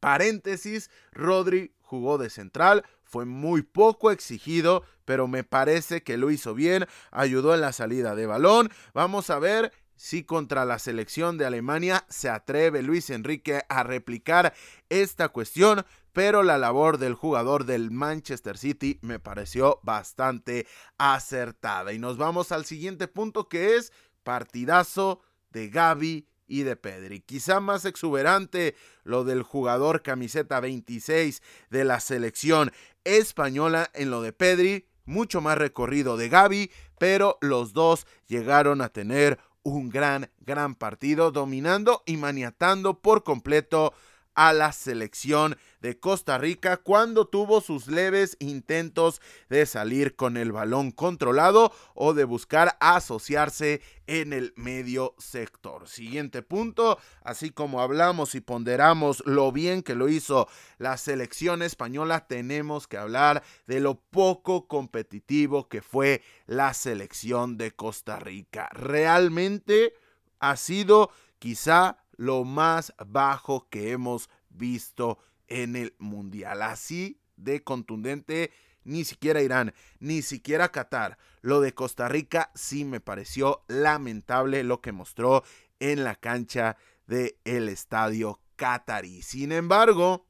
paréntesis, 0.01 0.89
Rodri 1.13 1.71
jugó 1.79 2.17
de 2.17 2.29
central, 2.29 2.83
fue 3.05 3.23
muy 3.23 3.61
poco 3.61 4.11
exigido, 4.11 4.83
pero 5.05 5.29
me 5.29 5.45
parece 5.45 6.03
que 6.03 6.17
lo 6.17 6.29
hizo 6.29 6.53
bien, 6.53 6.87
ayudó 7.09 7.55
en 7.55 7.61
la 7.61 7.71
salida 7.71 8.15
de 8.15 8.25
balón. 8.25 8.69
Vamos 8.93 9.29
a 9.29 9.39
ver 9.39 9.71
si 9.97 10.23
contra 10.23 10.63
la 10.63 10.79
selección 10.79 11.37
de 11.37 11.45
Alemania 11.45 12.05
se 12.07 12.29
atreve 12.29 12.83
Luis 12.83 13.09
Enrique 13.09 13.63
a 13.67 13.83
replicar 13.83 14.53
esta 14.89 15.29
cuestión, 15.29 15.85
pero 16.13 16.43
la 16.43 16.57
labor 16.57 16.97
del 16.97 17.15
jugador 17.15 17.65
del 17.65 17.91
Manchester 17.91 18.57
City 18.57 18.99
me 19.01 19.19
pareció 19.19 19.79
bastante 19.83 20.65
acertada. 20.97 21.91
Y 21.91 21.99
nos 21.99 22.17
vamos 22.17 22.51
al 22.51 22.65
siguiente 22.65 23.07
punto 23.07 23.49
que 23.49 23.75
es 23.75 23.91
partidazo 24.23 25.21
de 25.51 25.69
Gaby 25.69 26.27
y 26.47 26.63
de 26.63 26.75
Pedri. 26.75 27.19
Quizá 27.19 27.59
más 27.59 27.85
exuberante 27.85 28.75
lo 29.03 29.23
del 29.23 29.43
jugador 29.43 30.01
camiseta 30.01 30.59
26 30.59 31.41
de 31.69 31.83
la 31.83 31.99
selección 31.99 32.71
española 33.03 33.89
en 33.93 34.09
lo 34.09 34.21
de 34.21 34.33
Pedri, 34.33 34.87
mucho 35.05 35.41
más 35.41 35.57
recorrido 35.57 36.17
de 36.17 36.29
Gaby, 36.29 36.71
pero 36.97 37.37
los 37.41 37.73
dos 37.73 38.07
llegaron 38.27 38.81
a 38.81 38.89
tener 38.89 39.39
un 39.75 39.89
gran, 39.89 40.29
gran 40.39 40.75
partido, 40.75 41.31
dominando 41.31 42.03
y 42.05 42.17
maniatando 42.17 42.99
por 42.99 43.23
completo 43.23 43.93
a 44.37 44.53
la 44.53 44.71
selección 44.71 45.57
de 45.81 45.99
Costa 45.99 46.37
Rica 46.37 46.77
cuando 46.77 47.27
tuvo 47.27 47.59
sus 47.59 47.87
leves 47.87 48.37
intentos 48.39 49.19
de 49.49 49.65
salir 49.65 50.15
con 50.15 50.37
el 50.37 50.51
balón 50.51 50.91
controlado 50.91 51.73
o 51.95 52.13
de 52.13 52.23
buscar 52.23 52.77
asociarse 52.79 53.81
en 54.05 54.33
el 54.33 54.53
medio 54.55 55.15
sector. 55.17 55.89
Siguiente 55.89 56.43
punto, 56.43 56.99
así 57.23 57.49
como 57.49 57.81
hablamos 57.81 58.35
y 58.35 58.41
ponderamos 58.41 59.23
lo 59.25 59.51
bien 59.51 59.81
que 59.81 59.95
lo 59.95 60.07
hizo 60.07 60.47
la 60.77 60.97
selección 60.97 61.63
española, 61.63 62.27
tenemos 62.27 62.87
que 62.87 62.97
hablar 62.97 63.43
de 63.65 63.79
lo 63.79 63.95
poco 63.95 64.67
competitivo 64.67 65.67
que 65.67 65.81
fue 65.81 66.21
la 66.45 66.75
selección 66.75 67.57
de 67.57 67.71
Costa 67.71 68.19
Rica. 68.19 68.69
Realmente 68.71 69.95
ha 70.39 70.55
sido 70.57 71.09
quizá 71.39 71.97
lo 72.17 72.43
más 72.43 72.93
bajo 73.05 73.69
que 73.69 73.91
hemos 73.91 74.29
visto 74.49 75.19
en 75.47 75.75
el 75.75 75.95
Mundial. 75.99 76.61
Así 76.61 77.21
de 77.37 77.63
contundente, 77.63 78.51
ni 78.83 79.05
siquiera 79.05 79.41
Irán, 79.41 79.73
ni 79.99 80.21
siquiera 80.21 80.71
Qatar. 80.71 81.17
Lo 81.41 81.61
de 81.61 81.73
Costa 81.73 82.09
Rica 82.09 82.51
sí 82.55 82.83
me 82.83 82.99
pareció 82.99 83.63
lamentable 83.67 84.63
lo 84.63 84.81
que 84.81 84.91
mostró 84.91 85.43
en 85.79 86.03
la 86.03 86.15
cancha 86.15 86.77
del 87.05 87.37
el 87.45 87.69
estadio 87.69 88.41
Qatarí. 88.55 89.21
Sin 89.21 89.51
embargo, 89.51 90.25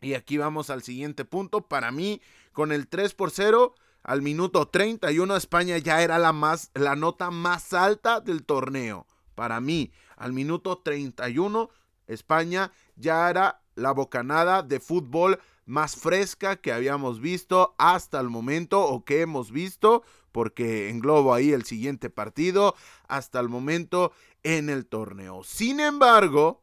y 0.00 0.14
aquí 0.14 0.38
vamos 0.38 0.70
al 0.70 0.82
siguiente 0.82 1.24
punto, 1.24 1.68
para 1.68 1.90
mí 1.90 2.22
con 2.52 2.72
el 2.72 2.88
3 2.88 3.14
por 3.14 3.30
0 3.30 3.74
al 4.02 4.20
minuto 4.20 4.66
31 4.66 5.36
España 5.36 5.78
ya 5.78 6.02
era 6.02 6.18
la 6.18 6.32
más 6.32 6.70
la 6.74 6.96
nota 6.96 7.30
más 7.30 7.72
alta 7.72 8.20
del 8.20 8.44
torneo. 8.44 9.06
Para 9.42 9.60
mí, 9.60 9.90
al 10.16 10.32
minuto 10.32 10.78
31, 10.78 11.68
España 12.06 12.70
ya 12.94 13.28
era 13.28 13.60
la 13.74 13.90
bocanada 13.90 14.62
de 14.62 14.78
fútbol 14.78 15.40
más 15.66 15.96
fresca 15.96 16.54
que 16.54 16.72
habíamos 16.72 17.20
visto 17.20 17.74
hasta 17.76 18.20
el 18.20 18.28
momento 18.30 18.80
o 18.82 19.04
que 19.04 19.20
hemos 19.20 19.50
visto, 19.50 20.04
porque 20.30 20.90
englobo 20.90 21.34
ahí 21.34 21.50
el 21.50 21.64
siguiente 21.64 22.08
partido, 22.08 22.76
hasta 23.08 23.40
el 23.40 23.48
momento 23.48 24.12
en 24.44 24.70
el 24.70 24.86
torneo. 24.86 25.42
Sin 25.42 25.80
embargo, 25.80 26.62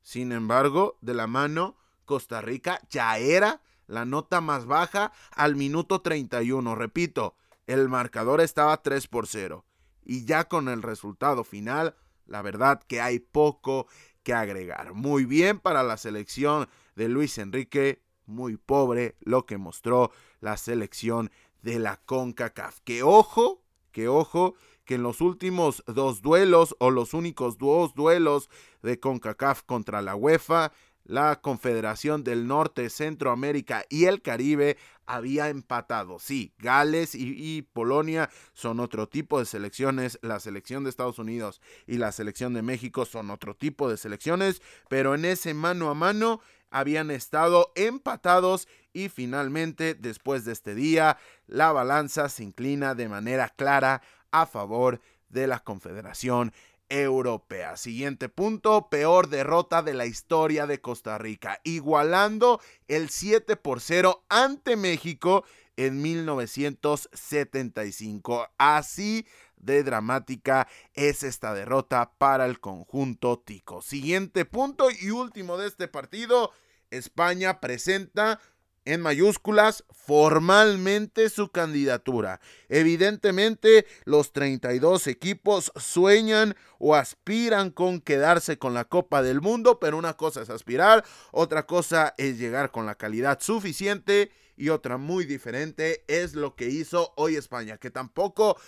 sin 0.00 0.32
embargo, 0.32 0.96
de 1.02 1.12
la 1.12 1.26
mano, 1.26 1.76
Costa 2.06 2.40
Rica 2.40 2.80
ya 2.88 3.18
era 3.18 3.60
la 3.86 4.06
nota 4.06 4.40
más 4.40 4.64
baja 4.64 5.12
al 5.30 5.56
minuto 5.56 6.00
31. 6.00 6.74
Repito, 6.74 7.36
el 7.66 7.90
marcador 7.90 8.40
estaba 8.40 8.82
3 8.82 9.08
por 9.08 9.26
0. 9.26 9.66
Y 10.06 10.24
ya 10.24 10.48
con 10.48 10.70
el 10.70 10.82
resultado 10.82 11.44
final, 11.44 11.94
la 12.26 12.42
verdad 12.42 12.82
que 12.86 13.00
hay 13.00 13.18
poco 13.18 13.86
que 14.22 14.34
agregar. 14.34 14.94
Muy 14.94 15.24
bien 15.24 15.58
para 15.60 15.82
la 15.82 15.96
selección 15.96 16.68
de 16.96 17.08
Luis 17.08 17.38
Enrique, 17.38 18.02
muy 18.26 18.56
pobre 18.56 19.16
lo 19.20 19.46
que 19.46 19.58
mostró 19.58 20.10
la 20.40 20.56
selección 20.56 21.30
de 21.62 21.78
la 21.78 21.98
CONCACAF. 21.98 22.80
Que 22.80 23.02
ojo, 23.02 23.62
que 23.92 24.08
ojo, 24.08 24.54
que 24.84 24.96
en 24.96 25.02
los 25.02 25.20
últimos 25.20 25.82
dos 25.86 26.22
duelos 26.22 26.76
o 26.78 26.90
los 26.90 27.14
únicos 27.14 27.58
dos 27.58 27.94
duelos 27.94 28.50
de 28.82 29.00
CONCACAF 29.00 29.62
contra 29.62 30.02
la 30.02 30.14
UEFA, 30.14 30.72
la 31.04 31.40
Confederación 31.40 32.24
del 32.24 32.46
Norte, 32.46 32.90
Centroamérica 32.90 33.84
y 33.88 34.06
el 34.06 34.22
Caribe 34.22 34.76
había 35.06 35.48
empatado. 35.48 36.18
Sí, 36.18 36.54
Gales 36.58 37.14
y, 37.14 37.62
Polonia 37.62 38.30
son 38.54 38.80
otro 38.80 39.08
tipo 39.08 39.38
de 39.38 39.44
selecciones, 39.44 40.18
la 40.22 40.40
selección 40.40 40.84
de 40.84 40.90
Estados 40.90 41.18
Unidos 41.18 41.60
y 41.86 41.98
la 41.98 42.12
selección 42.12 42.54
de 42.54 42.62
México 42.62 43.04
son 43.04 43.30
otro 43.30 43.54
tipo 43.54 43.88
de 43.88 43.96
selecciones, 43.96 44.62
pero 44.88 45.14
en 45.14 45.24
ese 45.24 45.54
mano 45.54 45.90
a 45.90 45.94
mano 45.94 46.40
habían 46.70 47.10
estado 47.10 47.70
empatados 47.76 48.66
y 48.92 49.08
finalmente 49.08 49.94
después 49.94 50.44
de 50.44 50.52
este 50.52 50.74
día 50.74 51.18
la 51.46 51.72
balanza 51.72 52.28
se 52.28 52.42
inclina 52.42 52.94
de 52.94 53.08
manera 53.08 53.48
clara 53.50 54.02
a 54.30 54.46
favor 54.46 55.00
de 55.28 55.46
la 55.46 55.60
Confederación 55.60 56.52
Europea. 56.88 57.76
Siguiente 57.76 58.28
punto, 58.28 58.88
peor 58.88 59.28
derrota 59.28 59.82
de 59.82 59.94
la 59.94 60.06
historia 60.06 60.66
de 60.66 60.80
Costa 60.80 61.18
Rica, 61.18 61.60
igualando 61.64 62.60
el 62.88 63.10
7 63.10 63.56
por 63.56 63.80
0 63.80 64.24
ante 64.28 64.76
México 64.76 65.44
en 65.76 66.02
1975. 66.02 68.48
Así 68.58 69.26
de 69.56 69.82
dramática 69.82 70.68
es 70.92 71.22
esta 71.22 71.54
derrota 71.54 72.12
para 72.18 72.44
el 72.46 72.60
conjunto 72.60 73.38
tico. 73.38 73.80
Siguiente 73.82 74.44
punto 74.44 74.88
y 74.90 75.10
último 75.10 75.56
de 75.56 75.68
este 75.68 75.88
partido, 75.88 76.52
España 76.90 77.60
presenta 77.60 78.40
en 78.84 79.00
mayúsculas 79.00 79.84
formalmente 79.90 81.30
su 81.30 81.50
candidatura. 81.50 82.40
Evidentemente, 82.68 83.86
los 84.04 84.32
32 84.32 85.06
equipos 85.06 85.72
sueñan 85.76 86.54
o 86.78 86.94
aspiran 86.94 87.70
con 87.70 88.00
quedarse 88.00 88.58
con 88.58 88.74
la 88.74 88.84
Copa 88.84 89.22
del 89.22 89.40
Mundo, 89.40 89.80
pero 89.80 89.96
una 89.96 90.14
cosa 90.14 90.42
es 90.42 90.50
aspirar, 90.50 91.04
otra 91.32 91.66
cosa 91.66 92.14
es 92.18 92.38
llegar 92.38 92.70
con 92.70 92.86
la 92.86 92.96
calidad 92.96 93.40
suficiente 93.40 94.30
y 94.56 94.68
otra 94.68 94.98
muy 94.98 95.24
diferente 95.24 96.04
es 96.06 96.34
lo 96.34 96.54
que 96.54 96.68
hizo 96.68 97.12
hoy 97.16 97.36
España, 97.36 97.78
que 97.78 97.90
tampoco 97.90 98.58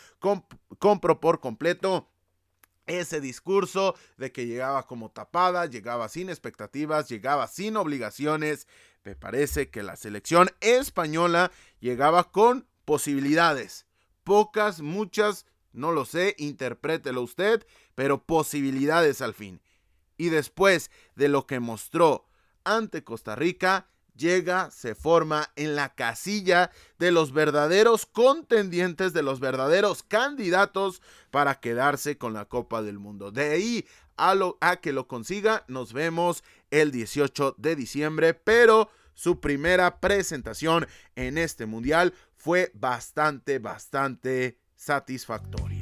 compró 0.78 1.20
por 1.20 1.40
completo 1.40 2.08
ese 2.86 3.20
discurso 3.20 3.94
de 4.16 4.32
que 4.32 4.46
llegaba 4.46 4.86
como 4.86 5.10
tapada, 5.10 5.66
llegaba 5.66 6.08
sin 6.08 6.28
expectativas, 6.28 7.08
llegaba 7.08 7.46
sin 7.46 7.76
obligaciones. 7.76 8.66
Me 9.04 9.14
parece 9.14 9.70
que 9.70 9.82
la 9.82 9.96
selección 9.96 10.50
española 10.60 11.50
llegaba 11.80 12.30
con 12.30 12.66
posibilidades. 12.84 13.86
Pocas, 14.24 14.80
muchas, 14.80 15.46
no 15.72 15.92
lo 15.92 16.04
sé, 16.04 16.34
interprételo 16.38 17.22
usted, 17.22 17.66
pero 17.94 18.24
posibilidades 18.24 19.20
al 19.20 19.34
fin. 19.34 19.60
Y 20.16 20.30
después 20.30 20.90
de 21.14 21.28
lo 21.28 21.46
que 21.46 21.60
mostró 21.60 22.28
ante 22.64 23.04
Costa 23.04 23.36
Rica, 23.36 23.88
llega, 24.16 24.70
se 24.70 24.94
forma 24.94 25.50
en 25.56 25.76
la 25.76 25.94
casilla 25.94 26.70
de 26.98 27.10
los 27.10 27.32
verdaderos 27.32 28.06
contendientes, 28.06 29.12
de 29.12 29.22
los 29.22 29.40
verdaderos 29.40 30.02
candidatos 30.02 31.02
para 31.30 31.60
quedarse 31.60 32.18
con 32.18 32.32
la 32.32 32.46
Copa 32.46 32.82
del 32.82 32.98
Mundo. 32.98 33.30
De 33.30 33.50
ahí 33.50 33.86
a, 34.16 34.34
lo, 34.34 34.58
a 34.60 34.76
que 34.76 34.92
lo 34.92 35.06
consiga, 35.06 35.64
nos 35.68 35.92
vemos 35.92 36.42
el 36.70 36.90
18 36.90 37.56
de 37.58 37.76
diciembre, 37.76 38.34
pero 38.34 38.90
su 39.14 39.40
primera 39.40 40.00
presentación 40.00 40.86
en 41.14 41.38
este 41.38 41.66
mundial 41.66 42.14
fue 42.36 42.70
bastante, 42.74 43.58
bastante 43.58 44.58
satisfactoria 44.76 45.75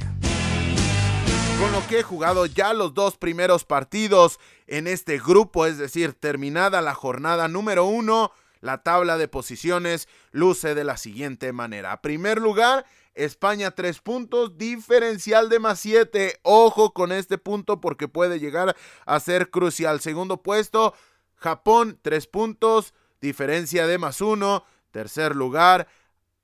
con 1.64 1.72
lo 1.72 1.86
que 1.86 2.00
he 2.00 2.02
jugado 2.02 2.44
ya 2.44 2.74
los 2.74 2.92
dos 2.92 3.16
primeros 3.16 3.64
partidos 3.64 4.38
en 4.66 4.86
este 4.86 5.18
grupo, 5.18 5.64
es 5.64 5.78
decir, 5.78 6.12
terminada 6.12 6.82
la 6.82 6.92
jornada 6.92 7.48
número 7.48 7.86
uno, 7.86 8.32
la 8.60 8.82
tabla 8.82 9.16
de 9.16 9.28
posiciones 9.28 10.06
luce 10.30 10.74
de 10.74 10.84
la 10.84 10.98
siguiente 10.98 11.54
manera. 11.54 12.02
Primer 12.02 12.38
lugar, 12.38 12.84
España 13.14 13.70
tres 13.70 14.00
puntos, 14.00 14.58
diferencial 14.58 15.48
de 15.48 15.58
más 15.58 15.80
siete. 15.80 16.38
Ojo 16.42 16.92
con 16.92 17.12
este 17.12 17.38
punto 17.38 17.80
porque 17.80 18.08
puede 18.08 18.40
llegar 18.40 18.76
a 19.06 19.18
ser 19.18 19.48
crucial. 19.48 20.00
Segundo 20.00 20.42
puesto, 20.42 20.92
Japón 21.34 21.98
tres 22.02 22.26
puntos, 22.26 22.92
diferencia 23.22 23.86
de 23.86 23.96
más 23.96 24.20
uno. 24.20 24.66
Tercer 24.90 25.34
lugar, 25.34 25.88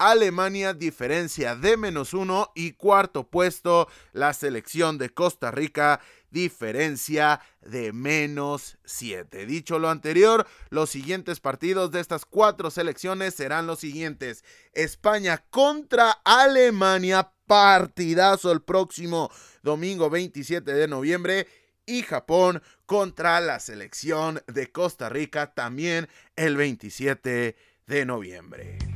Alemania 0.00 0.72
diferencia 0.72 1.54
de 1.54 1.76
menos 1.76 2.14
uno 2.14 2.52
y 2.54 2.72
cuarto 2.72 3.28
puesto 3.28 3.86
la 4.12 4.32
selección 4.32 4.96
de 4.96 5.10
Costa 5.10 5.50
Rica 5.50 6.00
diferencia 6.30 7.40
de 7.60 7.92
menos 7.92 8.78
siete. 8.84 9.44
Dicho 9.44 9.78
lo 9.78 9.90
anterior, 9.90 10.46
los 10.70 10.88
siguientes 10.88 11.38
partidos 11.40 11.90
de 11.90 12.00
estas 12.00 12.24
cuatro 12.24 12.70
selecciones 12.70 13.34
serán 13.34 13.66
los 13.66 13.80
siguientes. 13.80 14.42
España 14.72 15.44
contra 15.50 16.12
Alemania, 16.24 17.32
partidazo 17.46 18.52
el 18.52 18.62
próximo 18.62 19.30
domingo 19.62 20.08
27 20.08 20.72
de 20.72 20.88
noviembre 20.88 21.46
y 21.84 22.02
Japón 22.02 22.62
contra 22.86 23.38
la 23.40 23.60
selección 23.60 24.42
de 24.46 24.72
Costa 24.72 25.10
Rica 25.10 25.52
también 25.52 26.08
el 26.36 26.56
27 26.56 27.56
de 27.86 28.04
noviembre. 28.06 28.89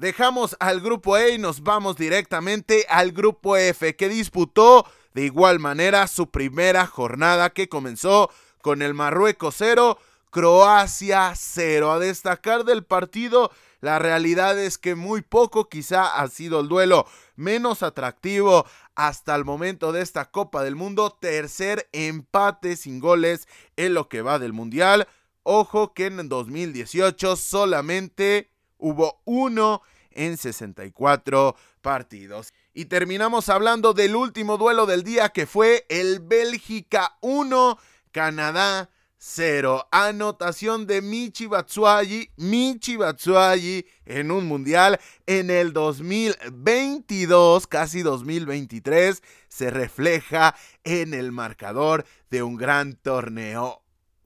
Dejamos 0.00 0.56
al 0.60 0.80
grupo 0.80 1.18
E 1.18 1.34
y 1.34 1.38
nos 1.38 1.62
vamos 1.62 1.96
directamente 1.96 2.86
al 2.88 3.12
grupo 3.12 3.58
F 3.58 3.96
que 3.96 4.08
disputó 4.08 4.86
de 5.12 5.26
igual 5.26 5.58
manera 5.58 6.06
su 6.06 6.30
primera 6.30 6.86
jornada 6.86 7.50
que 7.50 7.68
comenzó 7.68 8.30
con 8.62 8.80
el 8.80 8.94
Marruecos 8.94 9.56
0, 9.58 9.98
Croacia 10.30 11.34
0. 11.36 11.92
A 11.92 11.98
destacar 11.98 12.64
del 12.64 12.82
partido, 12.82 13.50
la 13.82 13.98
realidad 13.98 14.58
es 14.58 14.78
que 14.78 14.94
muy 14.94 15.20
poco 15.20 15.68
quizá 15.68 16.18
ha 16.18 16.26
sido 16.28 16.60
el 16.60 16.68
duelo 16.68 17.04
menos 17.36 17.82
atractivo 17.82 18.64
hasta 18.94 19.36
el 19.36 19.44
momento 19.44 19.92
de 19.92 20.00
esta 20.00 20.30
Copa 20.30 20.64
del 20.64 20.76
Mundo. 20.76 21.14
Tercer 21.20 21.90
empate 21.92 22.76
sin 22.76 23.00
goles 23.00 23.48
en 23.76 23.92
lo 23.92 24.08
que 24.08 24.22
va 24.22 24.38
del 24.38 24.54
Mundial. 24.54 25.08
Ojo 25.42 25.92
que 25.92 26.06
en 26.06 26.26
2018 26.30 27.36
solamente 27.36 28.50
hubo 28.78 29.20
uno 29.26 29.82
en 30.12 30.36
64 30.36 31.56
partidos. 31.80 32.52
Y 32.74 32.86
terminamos 32.86 33.48
hablando 33.48 33.92
del 33.92 34.16
último 34.16 34.56
duelo 34.56 34.86
del 34.86 35.02
día 35.02 35.30
que 35.30 35.46
fue 35.46 35.86
el 35.88 36.20
Bélgica 36.20 37.16
1, 37.20 37.78
Canadá 38.12 38.90
0. 39.22 39.86
Anotación 39.90 40.86
de 40.86 41.02
Michi 41.02 41.46
Batsuagi, 41.46 42.30
Michi 42.36 42.96
Batsuagi 42.96 43.86
en 44.06 44.30
un 44.30 44.46
mundial 44.46 44.98
en 45.26 45.50
el 45.50 45.74
2022, 45.74 47.66
casi 47.66 48.00
2023, 48.00 49.22
se 49.48 49.70
refleja 49.70 50.56
en 50.84 51.12
el 51.12 51.32
marcador 51.32 52.06
de 52.30 52.42
un 52.42 52.56
gran 52.56 52.94
torneo 52.94 53.79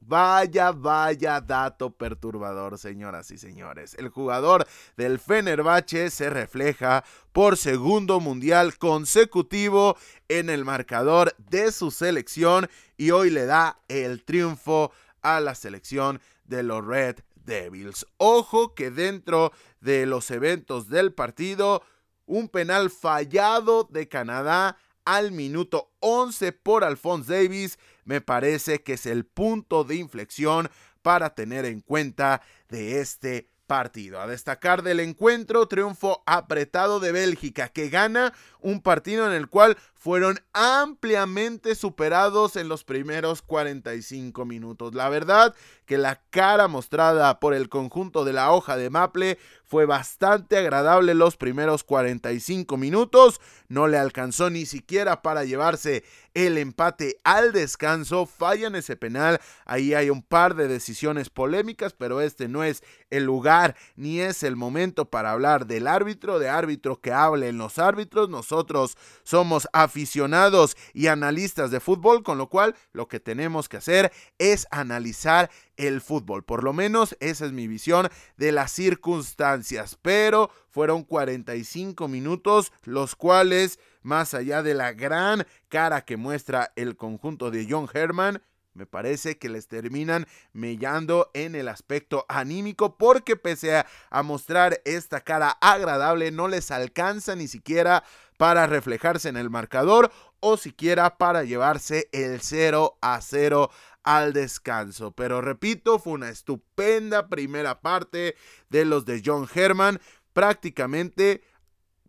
Vaya, 0.07 0.71
vaya 0.73 1.41
dato 1.41 1.91
perturbador, 1.91 2.79
señoras 2.79 3.31
y 3.31 3.39
señores. 3.39 3.95
El 3.99 4.11
jugador 4.11 4.67
del 4.99 5.19
Fenerbahce 5.19 6.11
se 6.11 6.29
refleja 6.29 7.05
por 7.33 7.57
segundo 7.57 8.21
mundial 8.21 8.77
consecutivo 8.77 9.97
en 10.29 10.51
el 10.51 10.67
marcador 10.67 11.35
de 11.39 11.73
su 11.73 11.91
selección 11.91 12.69
y 12.99 13.13
hoy 13.13 13.31
le 13.31 13.47
da 13.47 13.81
el 13.89 14.25
triunfo 14.25 14.93
a 15.23 15.41
la 15.41 15.55
selección 15.55 16.21
de 16.45 16.63
los 16.63 16.85
Red 16.85 17.21
Devils. 17.37 18.07
Ojo 18.19 18.75
que 18.75 18.91
dentro 18.91 19.53
de 19.81 20.05
los 20.05 20.31
eventos 20.31 20.91
del 20.91 21.15
partido, 21.15 21.83
un 22.27 22.49
penal 22.49 22.91
fallado 22.91 23.89
de 23.91 24.07
Canadá 24.07 24.77
al 25.07 25.33
minuto 25.33 25.91
11 26.01 26.53
por 26.53 26.85
Alphonse 26.85 27.33
Davis 27.33 27.79
me 28.05 28.21
parece 28.21 28.83
que 28.83 28.95
es 28.95 29.07
el 29.07 29.25
punto 29.25 29.85
de 29.85 29.97
inflexión 29.97 30.71
para 31.03 31.35
tener 31.35 31.65
en 31.65 31.81
cuenta 31.81 32.41
de 32.69 33.01
este 33.01 33.49
partido. 33.67 34.21
A 34.21 34.27
destacar 34.27 34.83
del 34.83 35.01
encuentro, 35.01 35.67
triunfo 35.69 36.23
apretado 36.27 37.01
de 37.01 37.13
Bélgica, 37.13 37.69
que 37.69 37.89
gana 37.89 38.35
un 38.61 38.81
partido 38.81 39.27
en 39.27 39.33
el 39.33 39.49
cual 39.49 39.77
fueron 39.95 40.39
ampliamente 40.53 41.75
superados 41.75 42.57
en 42.57 42.69
los 42.69 42.85
primeros 42.85 43.41
45 43.41 44.45
minutos. 44.45 44.95
La 44.95 45.09
verdad 45.09 45.55
que 45.87 45.97
la 45.97 46.21
cara 46.31 46.69
mostrada 46.69 47.41
por 47.41 47.55
el 47.55 47.69
conjunto 47.69 48.25
de 48.25 48.35
la 48.35 48.53
hoja 48.53 48.77
de 48.77 48.91
Maple 48.91 49.39
fue 49.65 49.87
bastante 49.87 50.59
agradable 50.59 51.15
los 51.15 51.37
primeros 51.37 51.85
45 51.85 52.77
minutos. 52.77 53.41
No 53.69 53.89
le 53.89 53.97
alcanzó 53.97 54.51
ni 54.51 54.67
siquiera 54.67 55.23
para 55.23 55.45
llevarse 55.45 56.05
el 56.35 56.59
empate 56.59 57.21
al 57.25 57.53
descanso, 57.53 58.27
fallan 58.27 58.75
ese 58.75 58.97
penal, 58.97 59.41
ahí 59.65 59.95
hay 59.95 60.11
un 60.11 60.23
par 60.23 60.55
de 60.55 60.69
decisiones 60.69 61.31
polémicas, 61.31 61.95
pero 61.95 62.21
este 62.21 62.49
no 62.49 62.65
es 62.65 62.83
el 63.11 63.25
lugar 63.25 63.77
ni 63.97 64.21
es 64.21 64.43
el 64.43 64.57
momento 64.57 65.09
para 65.09 65.33
hablar 65.33 65.67
del 65.67 65.87
árbitro, 65.87 66.39
de 66.39 66.49
árbitro 66.49 67.01
que 67.01 67.13
hablen 67.13 67.59
los 67.59 67.79
árbitros, 67.79 68.29
nosotros 68.29 68.97
somos 69.23 69.69
aficionados 69.73 70.77
y 70.93 71.07
analistas 71.07 71.71
de 71.71 71.81
fútbol, 71.81 72.23
con 72.23 72.39
lo 72.39 72.49
cual 72.49 72.75
lo 72.93 73.09
que 73.09 73.21
tenemos 73.21 73.69
que 73.69 73.79
hacer 73.79 74.13
es 74.39 74.67
analizar 74.71 75.51
el 75.77 76.01
fútbol. 76.01 76.45
Por 76.45 76.65
lo 76.65 76.73
menos 76.73 77.17
esa 77.21 77.47
es 77.47 77.53
mi 77.53 77.67
visión 77.67 78.09
de 78.37 78.53
las 78.53 78.73
circunstancias. 78.73 79.99
Pero 80.01 80.51
fueron 80.71 81.05
45 81.05 82.09
minutos 82.09 82.73
los 82.83 83.15
cuales, 83.17 83.79
más 84.05 84.35
allá 84.35 84.63
de 84.63 84.75
la 84.75 84.93
gran 84.93 85.45
cara 85.69 86.05
que 86.05 86.17
muestra 86.17 86.73
el 86.77 86.97
conjunto 86.97 87.51
de 87.51 87.67
John 87.69 87.89
Herman, 87.93 88.41
me 88.75 88.87
parece 88.87 89.39
que 89.39 89.49
les 89.49 89.69
terminan 89.69 90.27
mellando 90.53 91.31
en 91.33 91.55
el 91.55 91.69
aspecto 91.69 92.27
anímico 92.29 92.99
porque 92.99 93.37
pese 93.37 93.85
a, 94.11 94.23
mostrar 94.23 94.81
esta 94.85 95.21
cara 95.21 95.57
agradable 95.61 96.33
no 96.33 96.49
les 96.49 96.73
alcanza 96.73 97.37
ni 97.37 97.47
siquiera 97.47 98.03
para 98.37 98.67
reflejarse 98.67 99.29
en 99.29 99.37
el 99.37 99.49
marcador 99.49 100.11
o 100.41 100.57
siquiera 100.57 101.17
para 101.19 101.45
llevarse 101.45 102.09
el 102.13 102.41
0 102.41 102.99
a 103.01 103.21
0 103.21 103.71
al 104.03 104.33
descanso. 104.33 105.13
Pero 105.13 105.41
repito, 105.41 106.01
fue 106.01 106.15
una 106.15 106.29
estupenda 106.29 107.29
primera 107.29 107.81
parte 107.81 108.35
de 108.71 108.85
los 108.85 109.05
de 109.07 109.23
John 109.25 109.49
Herman. 109.55 110.01
Prácticamente 110.33 111.45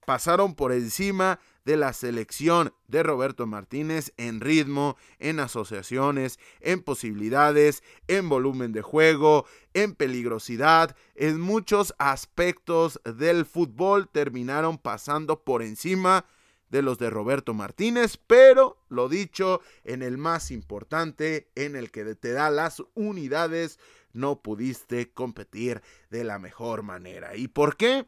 pasaron 0.05 0.55
por 0.55 0.71
encima 0.71 1.39
de 1.65 1.78
la 1.78 1.93
selección 1.93 2.73
de 2.88 3.04
Roberto 3.04 3.47
Martínez 3.47 4.13
en 4.17 4.39
ritmo, 4.39 4.95
en 5.19 5.39
asociaciones, 5.39 6.39
en 6.62 6.82
posibilidades, 6.82 7.84
en 8.08 8.30
volumen 8.30 8.71
de 8.71 8.82
juego, 8.82 9.45
en 9.73 9.95
peligrosidad, 9.95 10.95
en 11.15 11.41
muchos 11.41 11.93
aspectos 11.97 13.01
del 13.04 13.45
fútbol 13.45 14.08
terminaron 14.08 14.78
pasando 14.78 15.43
por 15.43 15.63
encima 15.63 16.25
de 16.69 16.82
los 16.82 16.97
de 16.97 17.10
Roberto 17.10 17.54
Martínez, 17.54 18.17
pero 18.17 18.78
lo 18.89 19.10
dicho, 19.10 19.62
en 19.84 20.01
el 20.01 20.17
más 20.17 20.51
importante, 20.51 21.49
en 21.56 21.75
el 21.75 21.91
que 21.91 22.15
te 22.15 22.32
da 22.32 22.49
las 22.49 22.84
unidades, 22.95 23.80
no 24.13 24.41
pudiste 24.41 25.12
competir 25.12 25.82
de 26.10 26.23
la 26.23 26.39
mejor 26.39 26.84
manera. 26.84 27.36
¿Y 27.36 27.47
por 27.47 27.75
qué? 27.75 28.06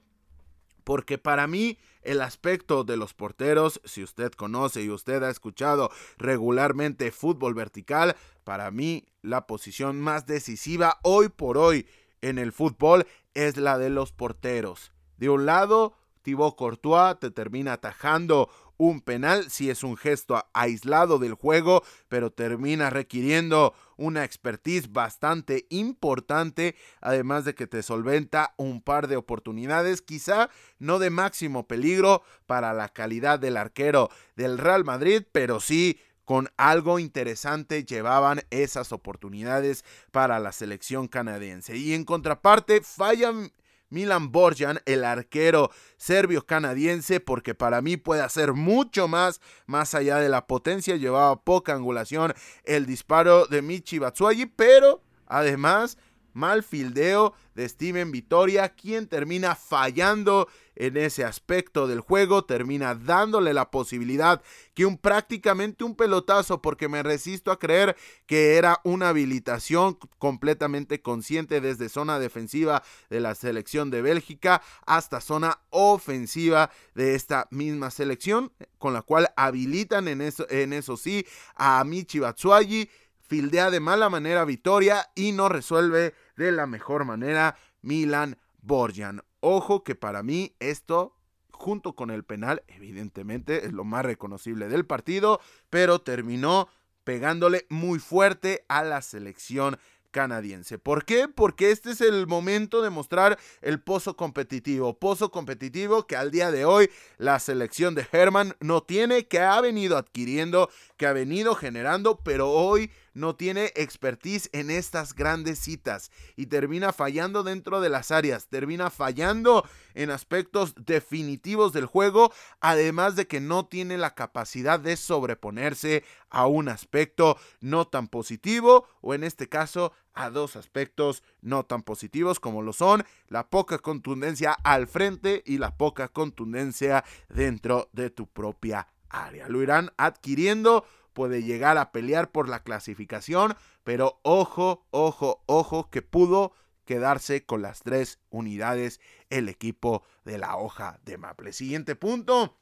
Porque 0.88 1.17
para 1.17 1.47
mí 1.47 1.78
el 2.02 2.21
aspecto 2.21 2.86
de 2.86 2.95
los 2.95 3.13
porteros, 3.13 3.82
si 3.84 4.04
usted 4.04 4.32
conoce 4.32 4.84
y 4.84 4.89
usted 4.89 5.21
ha 5.21 5.30
escuchado 5.30 5.91
regularmente 6.17 7.12
fútbol 7.12 7.54
vertical, 7.54 8.15
para 8.45 8.71
mí 8.71 9.06
la 9.21 9.47
posición 9.47 10.00
más 10.00 10.28
decisiva 10.28 11.00
hoy 11.04 11.28
por 11.28 11.58
hoy 11.58 11.88
en 12.21 12.38
el 12.38 12.54
fútbol 12.54 13.06
es 13.34 13.58
la 13.58 13.78
de 13.78 13.89
los 13.89 14.13
porteros. 14.13 14.93
De 15.17 15.28
un 15.28 15.45
lado, 15.45 15.93
Thibaut 16.21 16.56
Courtois 16.56 17.19
te 17.19 17.32
termina 17.32 17.73
atajando 17.73 18.50
un 18.78 19.02
penal 19.02 19.50
si 19.50 19.70
es 19.70 19.84
un 19.84 19.98
gesto 19.98 20.44
aislado 20.54 21.20
del 21.20 21.34
juego, 21.34 21.84
pero 22.08 22.32
termina 22.32 22.90
requiriendo 22.90 23.74
una 23.98 24.24
expertise 24.24 24.92
bastante 24.92 25.66
importante, 25.70 26.76
además 27.02 27.46
de 27.46 27.56
que 27.56 27.68
te 27.68 27.84
solventa 27.84 28.54
un 28.58 28.82
par 28.82 29.08
de 29.08 29.18
oportunidades, 29.18 30.02
quizá 30.02 30.50
no 30.80 31.00
de 31.00 31.10
máximo 31.10 31.68
peligro 31.68 32.24
para 32.46 32.74
la 32.74 32.90
calidad 32.90 33.40
del 33.40 33.58
arquero 33.58 34.10
del 34.36 34.58
Real 34.58 34.84
Madrid, 34.84 35.24
pero 35.32 35.60
sí 35.60 36.00
con 36.28 36.50
algo 36.58 37.00
interesante 37.00 37.86
llevaban 37.86 38.42
esas 38.50 38.92
oportunidades 38.92 39.86
para 40.12 40.40
la 40.40 40.52
selección 40.52 41.08
canadiense. 41.08 41.78
Y 41.78 41.94
en 41.94 42.04
contraparte, 42.04 42.82
fallan 42.82 43.54
Milan 43.89 44.32
Borjan, 44.32 44.80
el 44.86 45.04
arquero 45.04 45.71
serbio-canadiense, 45.97 47.19
porque 47.19 47.56
para 47.56 47.82
mí 47.82 47.97
puede 47.97 48.21
hacer 48.21 48.54
mucho 48.54 49.08
más, 49.08 49.41
más 49.65 49.95
allá 49.95 50.17
de 50.17 50.30
la 50.30 50.47
potencia, 50.47 50.95
llevaba 50.95 51.41
poca 51.43 51.73
angulación 51.73 52.34
el 52.63 52.86
disparo 52.86 53.45
de 53.45 53.62
Michi 53.62 54.00
Batsuagi, 54.00 54.45
pero 54.45 55.02
además 55.26 55.97
mal 56.38 56.63
fildeo 56.63 57.34
de 57.56 57.67
Steven 57.67 58.12
Vitoria, 58.12 58.69
quien 58.69 59.08
termina 59.08 59.56
fallando 59.56 60.47
en 60.76 60.95
ese 60.95 61.26
aspecto 61.26 61.88
del 61.88 62.02
juego, 62.02 62.45
termina 62.45 62.93
dándole 62.93 63.56
la 63.56 63.71
posibilidad 63.71 64.43
que 64.76 64.86
un 64.86 65.00
prácticamente 65.00 65.84
un 65.84 65.95
pelotazo, 65.95 66.62
porque 66.62 66.88
me 66.88 67.02
resisto 67.02 67.52
a 67.52 67.58
creer 67.58 67.97
que 68.28 68.58
era 68.58 68.80
una 68.84 69.10
habilitación 69.10 69.97
completamente 70.19 71.02
consciente 71.02 71.60
desde 71.60 71.89
zona 71.89 72.19
defensiva 72.19 72.84
de 73.10 73.19
la 73.19 73.34
selección 73.34 73.89
de 73.89 74.04
Bélgica 74.04 74.62
hasta 74.86 75.19
zona 75.19 75.60
ofensiva 75.71 76.69
de 76.93 77.15
esta 77.15 77.47
misma 77.50 77.89
selección, 77.89 78.52
con 78.78 78.93
la 78.93 79.02
cual 79.02 79.30
habilitan 79.36 80.08
en 80.08 80.21
eso, 80.21 80.47
en 80.52 80.73
eso 80.73 80.95
sí 80.95 81.26
a 81.56 81.84
Michi 81.84 82.19
Batsuagi 82.19 82.88
fildea 83.28 83.69
de 83.69 83.80
mala 83.80 84.10
manera 84.10 84.45
Vitoria 84.45 85.10
y 85.13 85.34
no 85.34 85.50
resuelve 85.50 86.13
de 86.38 86.52
la 86.54 86.67
mejor 86.67 87.04
manera 87.04 87.58
Milan 87.82 88.38
Borjan. 88.62 89.21
Ojo 89.41 89.84
que 89.84 89.95
para 89.95 90.23
mí 90.23 90.56
esto 90.60 91.17
junto 91.52 91.95
con 91.95 92.12
el 92.12 92.23
penal, 92.23 92.63
evidentemente 92.67 93.65
es 93.65 93.73
lo 93.73 93.84
más 93.84 94.06
reconocible 94.06 94.69
del 94.69 94.86
partido, 94.86 95.41
pero 95.69 96.00
terminó 96.00 96.69
pegándole 97.04 97.65
muy 97.69 98.00
fuerte 98.00 98.63
a 98.67 98.84
la 98.84 99.02
selección 99.02 99.78
canadiense. 100.12 100.78
¿Por 100.80 101.06
qué? 101.06 101.28
Porque 101.28 101.71
este 101.71 101.91
es 101.91 102.02
el 102.02 102.28
momento 102.28 102.82
de 102.82 102.89
mostrar 102.89 103.38
el 103.62 103.80
pozo 103.80 104.15
competitivo. 104.15 104.97
Pozo 104.97 105.32
competitivo 105.32 106.08
que 106.08 106.15
al 106.15 106.32
día 106.32 106.52
de 106.52 106.65
hoy 106.65 106.89
la 107.17 107.39
selección 107.39 107.93
de 107.95 108.08
Herman 108.12 108.56
no 108.60 108.82
tiene, 108.82 109.28
que 109.28 109.39
ha 109.39 109.60
venido 109.62 109.97
adquiriendo, 109.97 110.69
que 110.97 111.08
ha 111.08 111.13
venido 111.13 111.56
generando, 111.56 112.19
pero 112.23 112.50
hoy 112.50 112.91
no 113.17 113.36
tiene 113.36 113.73
expertise 113.75 114.49
en 114.53 114.69
estas 114.69 115.13
grandes 115.15 115.60
citas 115.60 116.12
y 116.36 116.45
termina 116.45 116.93
fallando 116.93 117.43
dentro 117.43 117.82
de 117.82 117.89
las 117.89 118.12
áreas, 118.12 118.47
termina 118.47 118.89
fallando 118.89 119.67
en 119.95 120.12
aspectos 120.12 120.75
definitivos 120.75 121.73
del 121.73 121.88
juego, 121.88 122.32
además 122.62 123.15
de 123.15 123.27
que 123.27 123.41
no 123.41 123.65
tiene 123.65 123.97
la 123.97 124.13
capacidad 124.13 124.80
de 124.80 124.95
sobreponerse 124.95 126.03
a 126.30 126.45
un 126.45 126.69
aspecto 126.69 127.38
no 127.60 127.88
tan 127.88 128.08
positivo 128.08 128.88
o 129.01 129.15
en 129.15 129.23
este 129.23 129.49
caso 129.49 129.93
a 130.13 130.30
dos 130.30 130.56
aspectos 130.56 131.23
no 131.41 131.65
tan 131.65 131.82
positivos 131.84 132.39
como 132.39 132.62
lo 132.62 132.73
son 132.73 133.03
la 133.27 133.49
poca 133.49 133.80
contundencia 133.80 134.51
al 134.63 134.88
frente 134.88 135.41
y 135.45 135.58
la 135.58 135.75
poca 135.75 136.08
contundencia 136.08 137.03
dentro 137.30 137.89
de 137.93 138.10
tu 138.10 138.27
propia 138.27 138.88
área. 139.10 139.47
Lo 139.47 139.62
irán 139.62 139.91
adquiriendo 139.97 140.86
puede 141.17 141.41
llegar 141.41 141.80
a 141.80 141.91
pelear 141.91 142.30
por 142.30 142.47
la 142.47 142.62
clasificación, 142.62 143.56
pero 143.84 144.19
ojo, 144.21 144.86
ojo, 144.91 145.41
ojo, 145.47 145.89
que 145.89 146.03
pudo 146.03 146.53
quedarse 146.86 147.43
con 147.43 147.63
las 147.63 147.82
tres 147.82 148.19
unidades 148.30 149.01
el 149.32 149.49
equipo 149.49 150.03
de 150.25 150.38
la 150.38 150.58
hoja 150.58 150.99
de 151.06 151.17
Maple. 151.17 151.53
Siguiente 151.53 151.95
punto. 151.95 152.56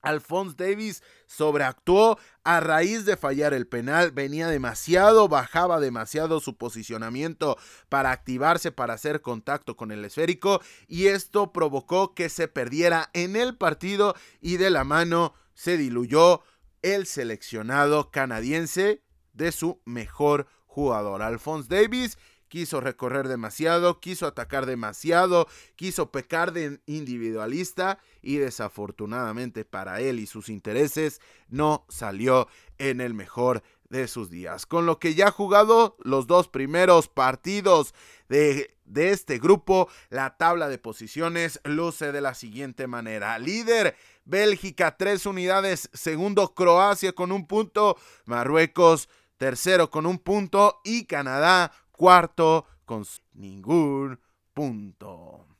Alphonse 0.00 0.56
Davis 0.56 1.02
sobreactuó 1.26 2.18
a 2.44 2.60
raíz 2.60 3.04
de 3.04 3.18
fallar 3.18 3.52
el 3.52 3.66
penal, 3.66 4.10
venía 4.10 4.48
demasiado, 4.48 5.28
bajaba 5.28 5.78
demasiado 5.78 6.40
su 6.40 6.56
posicionamiento 6.56 7.58
para 7.90 8.10
activarse, 8.10 8.72
para 8.72 8.94
hacer 8.94 9.20
contacto 9.20 9.76
con 9.76 9.92
el 9.92 10.02
esférico 10.02 10.62
y 10.88 11.08
esto 11.08 11.52
provocó 11.52 12.14
que 12.14 12.30
se 12.30 12.48
perdiera 12.48 13.10
en 13.12 13.36
el 13.36 13.54
partido 13.54 14.14
y 14.40 14.56
de 14.56 14.70
la 14.70 14.82
mano 14.82 15.34
se 15.52 15.76
diluyó 15.76 16.42
el 16.82 17.06
seleccionado 17.06 18.10
canadiense 18.10 19.02
de 19.32 19.52
su 19.52 19.80
mejor 19.84 20.46
jugador. 20.66 21.22
Alphonse 21.22 21.68
Davis 21.68 22.18
quiso 22.48 22.82
recorrer 22.82 23.28
demasiado, 23.28 23.98
quiso 23.98 24.26
atacar 24.26 24.66
demasiado, 24.66 25.48
quiso 25.74 26.10
pecar 26.10 26.52
de 26.52 26.80
individualista 26.84 27.98
y 28.20 28.36
desafortunadamente 28.36 29.64
para 29.64 30.00
él 30.02 30.18
y 30.18 30.26
sus 30.26 30.50
intereses 30.50 31.22
no 31.48 31.86
salió 31.88 32.48
en 32.76 33.00
el 33.00 33.14
mejor 33.14 33.62
de 33.88 34.06
sus 34.06 34.28
días. 34.28 34.66
Con 34.66 34.84
lo 34.84 34.98
que 34.98 35.14
ya 35.14 35.28
ha 35.28 35.30
jugado 35.30 35.96
los 36.02 36.26
dos 36.26 36.48
primeros 36.48 37.08
partidos 37.08 37.94
de, 38.28 38.74
de, 38.84 39.12
este 39.12 39.38
grupo, 39.38 39.88
la 40.10 40.36
tabla 40.36 40.68
de 40.68 40.76
posiciones 40.76 41.58
luce 41.64 42.12
de 42.12 42.20
la 42.20 42.34
siguiente 42.34 42.86
manera. 42.86 43.38
Líder 43.38 43.96
Bélgica, 44.24 44.96
tres 44.96 45.26
unidades. 45.26 45.88
Segundo, 45.92 46.54
Croacia 46.54 47.12
con 47.12 47.32
un 47.32 47.46
punto. 47.46 47.96
Marruecos, 48.26 49.08
tercero 49.36 49.90
con 49.90 50.06
un 50.06 50.18
punto. 50.18 50.80
Y 50.84 51.06
Canadá, 51.06 51.72
cuarto 51.90 52.66
con 52.84 53.04
ningún 53.32 54.20
punto. 54.54 55.51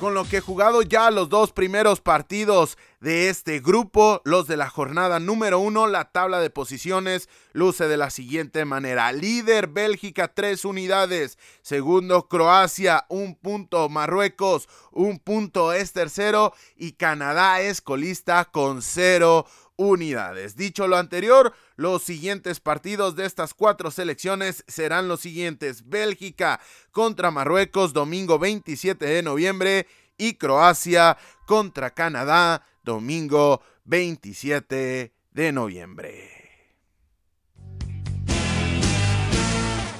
Con 0.00 0.14
lo 0.14 0.24
que 0.24 0.40
jugado 0.40 0.80
ya 0.80 1.10
los 1.10 1.28
dos 1.28 1.52
primeros 1.52 2.00
partidos 2.00 2.78
de 3.00 3.28
este 3.28 3.60
grupo, 3.60 4.22
los 4.24 4.46
de 4.46 4.56
la 4.56 4.70
jornada 4.70 5.20
número 5.20 5.58
uno, 5.58 5.86
la 5.86 6.10
tabla 6.10 6.40
de 6.40 6.48
posiciones 6.48 7.28
luce 7.52 7.86
de 7.86 7.98
la 7.98 8.08
siguiente 8.08 8.64
manera. 8.64 9.12
Líder 9.12 9.66
Bélgica, 9.66 10.28
tres 10.28 10.64
unidades. 10.64 11.36
Segundo 11.60 12.28
Croacia, 12.28 13.04
un 13.10 13.34
punto. 13.34 13.90
Marruecos, 13.90 14.70
un 14.90 15.18
punto 15.18 15.74
es 15.74 15.92
tercero. 15.92 16.54
Y 16.76 16.92
Canadá 16.92 17.60
es 17.60 17.82
colista 17.82 18.46
con 18.46 18.80
cero 18.80 19.44
unidades. 19.80 20.56
Dicho 20.56 20.86
lo 20.86 20.96
anterior, 20.96 21.54
los 21.76 22.02
siguientes 22.02 22.60
partidos 22.60 23.16
de 23.16 23.24
estas 23.24 23.54
cuatro 23.54 23.90
selecciones 23.90 24.62
serán 24.68 25.08
los 25.08 25.20
siguientes. 25.20 25.88
Bélgica 25.88 26.60
contra 26.90 27.30
Marruecos 27.30 27.94
domingo 27.94 28.38
27 28.38 29.06
de 29.06 29.22
noviembre 29.22 29.86
y 30.18 30.34
Croacia 30.34 31.16
contra 31.46 31.94
Canadá 31.94 32.62
domingo 32.84 33.62
27 33.86 35.14
de 35.30 35.52
noviembre. 35.52 36.39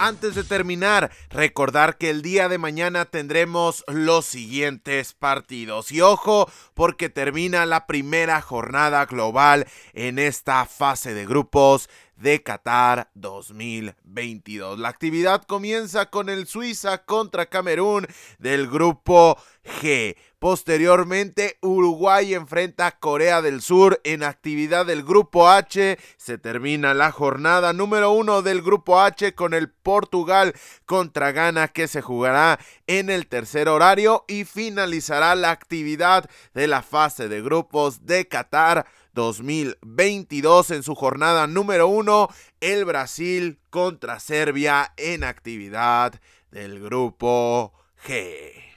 Antes 0.02 0.34
de 0.34 0.44
terminar, 0.44 1.10
recordar 1.28 1.98
que 1.98 2.08
el 2.08 2.22
día 2.22 2.48
de 2.48 2.56
mañana 2.56 3.04
tendremos 3.04 3.84
los 3.86 4.24
siguientes 4.24 5.12
partidos. 5.12 5.92
Y 5.92 6.00
ojo, 6.00 6.50
porque 6.72 7.10
termina 7.10 7.66
la 7.66 7.86
primera 7.86 8.40
jornada 8.40 9.04
global 9.04 9.66
en 9.92 10.18
esta 10.18 10.64
fase 10.64 11.12
de 11.12 11.26
grupos 11.26 11.90
de 12.20 12.42
Qatar 12.42 13.10
2022. 13.14 14.78
La 14.78 14.88
actividad 14.88 15.42
comienza 15.42 16.06
con 16.06 16.28
el 16.28 16.46
Suiza 16.46 17.04
contra 17.04 17.46
Camerún 17.46 18.06
del 18.38 18.68
grupo 18.68 19.38
G. 19.64 20.16
Posteriormente, 20.38 21.58
Uruguay 21.60 22.32
enfrenta 22.32 22.86
a 22.86 22.98
Corea 22.98 23.42
del 23.42 23.60
Sur 23.60 24.00
en 24.04 24.22
actividad 24.22 24.86
del 24.86 25.02
Grupo 25.02 25.50
H. 25.50 25.98
Se 26.16 26.38
termina 26.38 26.94
la 26.94 27.12
jornada 27.12 27.74
número 27.74 28.12
uno 28.12 28.40
del 28.40 28.62
Grupo 28.62 29.00
H 29.00 29.34
con 29.34 29.52
el 29.52 29.68
Portugal 29.68 30.54
contra 30.86 31.32
Ghana 31.32 31.68
que 31.68 31.88
se 31.88 32.00
jugará 32.00 32.58
en 32.86 33.10
el 33.10 33.26
tercer 33.26 33.68
horario 33.68 34.24
y 34.28 34.44
finalizará 34.44 35.34
la 35.34 35.50
actividad 35.50 36.30
de 36.54 36.66
la 36.66 36.80
fase 36.80 37.28
de 37.28 37.42
grupos 37.42 38.06
de 38.06 38.26
Qatar 38.26 38.86
2022 39.20 40.70
en 40.70 40.82
su 40.82 40.94
jornada 40.94 41.46
número 41.46 41.88
uno. 41.88 42.28
El 42.60 42.84
Brasil 42.84 43.58
contra 43.70 44.18
Serbia 44.20 44.92
en 44.96 45.24
actividad 45.24 46.20
del 46.50 46.80
Grupo 46.80 47.72
G. 48.06 48.69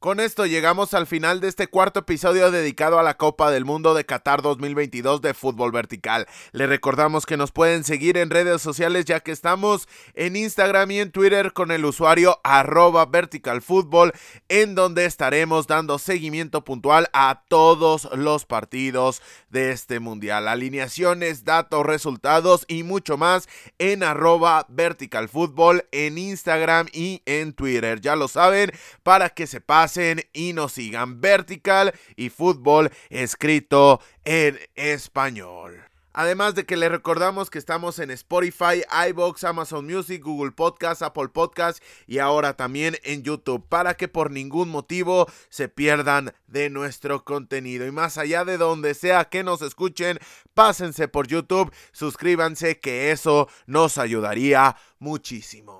Con 0.00 0.18
esto 0.18 0.46
llegamos 0.46 0.94
al 0.94 1.06
final 1.06 1.40
de 1.40 1.48
este 1.48 1.66
cuarto 1.66 2.00
episodio 2.00 2.50
dedicado 2.50 2.98
a 2.98 3.02
la 3.02 3.18
Copa 3.18 3.50
del 3.50 3.66
Mundo 3.66 3.92
de 3.92 4.06
Qatar 4.06 4.40
2022 4.40 5.20
de 5.20 5.34
fútbol 5.34 5.72
vertical. 5.72 6.26
Le 6.52 6.66
recordamos 6.66 7.26
que 7.26 7.36
nos 7.36 7.52
pueden 7.52 7.84
seguir 7.84 8.16
en 8.16 8.30
redes 8.30 8.62
sociales 8.62 9.04
ya 9.04 9.20
que 9.20 9.30
estamos 9.30 9.88
en 10.14 10.36
Instagram 10.36 10.90
y 10.92 11.00
en 11.00 11.12
Twitter 11.12 11.52
con 11.52 11.70
el 11.70 11.84
usuario 11.84 12.40
arroba 12.44 13.04
verticalfútbol 13.04 14.14
en 14.48 14.74
donde 14.74 15.04
estaremos 15.04 15.66
dando 15.66 15.98
seguimiento 15.98 16.64
puntual 16.64 17.10
a 17.12 17.42
todos 17.48 18.08
los 18.14 18.46
partidos 18.46 19.20
de 19.50 19.70
este 19.70 20.00
mundial. 20.00 20.48
Alineaciones, 20.48 21.44
datos, 21.44 21.84
resultados 21.84 22.64
y 22.68 22.84
mucho 22.84 23.18
más 23.18 23.50
en 23.78 24.02
arroba 24.02 24.64
verticalfútbol 24.70 25.84
en 25.92 26.16
Instagram 26.16 26.86
y 26.94 27.20
en 27.26 27.52
Twitter. 27.52 28.00
Ya 28.00 28.16
lo 28.16 28.28
saben, 28.28 28.72
para 29.02 29.28
que 29.28 29.46
se 29.46 29.60
pase 29.90 30.30
y 30.32 30.52
nos 30.52 30.72
sigan 30.72 31.20
vertical 31.20 31.92
y 32.16 32.30
fútbol 32.30 32.90
escrito 33.08 34.00
en 34.24 34.58
español. 34.74 35.82
Además 36.12 36.54
de 36.54 36.66
que 36.66 36.76
les 36.76 36.90
recordamos 36.90 37.50
que 37.50 37.58
estamos 37.58 37.98
en 38.00 38.10
Spotify, 38.10 38.82
iBox, 39.10 39.44
Amazon 39.44 39.86
Music, 39.86 40.22
Google 40.22 40.50
Podcast, 40.52 41.02
Apple 41.02 41.28
Podcast 41.28 41.82
y 42.06 42.18
ahora 42.18 42.56
también 42.56 42.96
en 43.04 43.22
YouTube 43.22 43.64
para 43.68 43.94
que 43.94 44.08
por 44.08 44.30
ningún 44.30 44.68
motivo 44.70 45.26
se 45.48 45.68
pierdan 45.68 46.34
de 46.48 46.68
nuestro 46.68 47.24
contenido. 47.24 47.86
Y 47.86 47.92
más 47.92 48.18
allá 48.18 48.44
de 48.44 48.58
donde 48.58 48.94
sea 48.94 49.26
que 49.26 49.44
nos 49.44 49.62
escuchen, 49.62 50.18
pásense 50.52 51.06
por 51.06 51.28
YouTube, 51.28 51.72
suscríbanse 51.92 52.80
que 52.80 53.12
eso 53.12 53.48
nos 53.66 53.96
ayudaría 53.96 54.76
muchísimo. 54.98 55.79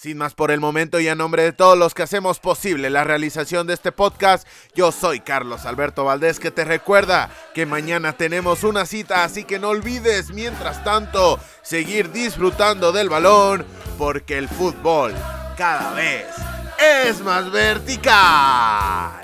Sin 0.00 0.16
más 0.16 0.32
por 0.32 0.50
el 0.50 0.60
momento 0.60 0.98
y 0.98 1.08
a 1.08 1.14
nombre 1.14 1.42
de 1.42 1.52
todos 1.52 1.76
los 1.76 1.92
que 1.92 2.02
hacemos 2.02 2.38
posible 2.38 2.88
la 2.88 3.04
realización 3.04 3.66
de 3.66 3.74
este 3.74 3.92
podcast, 3.92 4.48
yo 4.74 4.92
soy 4.92 5.20
Carlos 5.20 5.66
Alberto 5.66 6.06
Valdés 6.06 6.40
que 6.40 6.50
te 6.50 6.64
recuerda 6.64 7.28
que 7.52 7.66
mañana 7.66 8.14
tenemos 8.14 8.64
una 8.64 8.86
cita, 8.86 9.24
así 9.24 9.44
que 9.44 9.58
no 9.58 9.68
olvides 9.68 10.30
mientras 10.30 10.82
tanto 10.84 11.38
seguir 11.60 12.12
disfrutando 12.12 12.92
del 12.92 13.10
balón 13.10 13.66
porque 13.98 14.38
el 14.38 14.48
fútbol 14.48 15.12
cada 15.58 15.92
vez 15.92 16.28
es 17.04 17.20
más 17.20 17.50
vertical. 17.50 19.20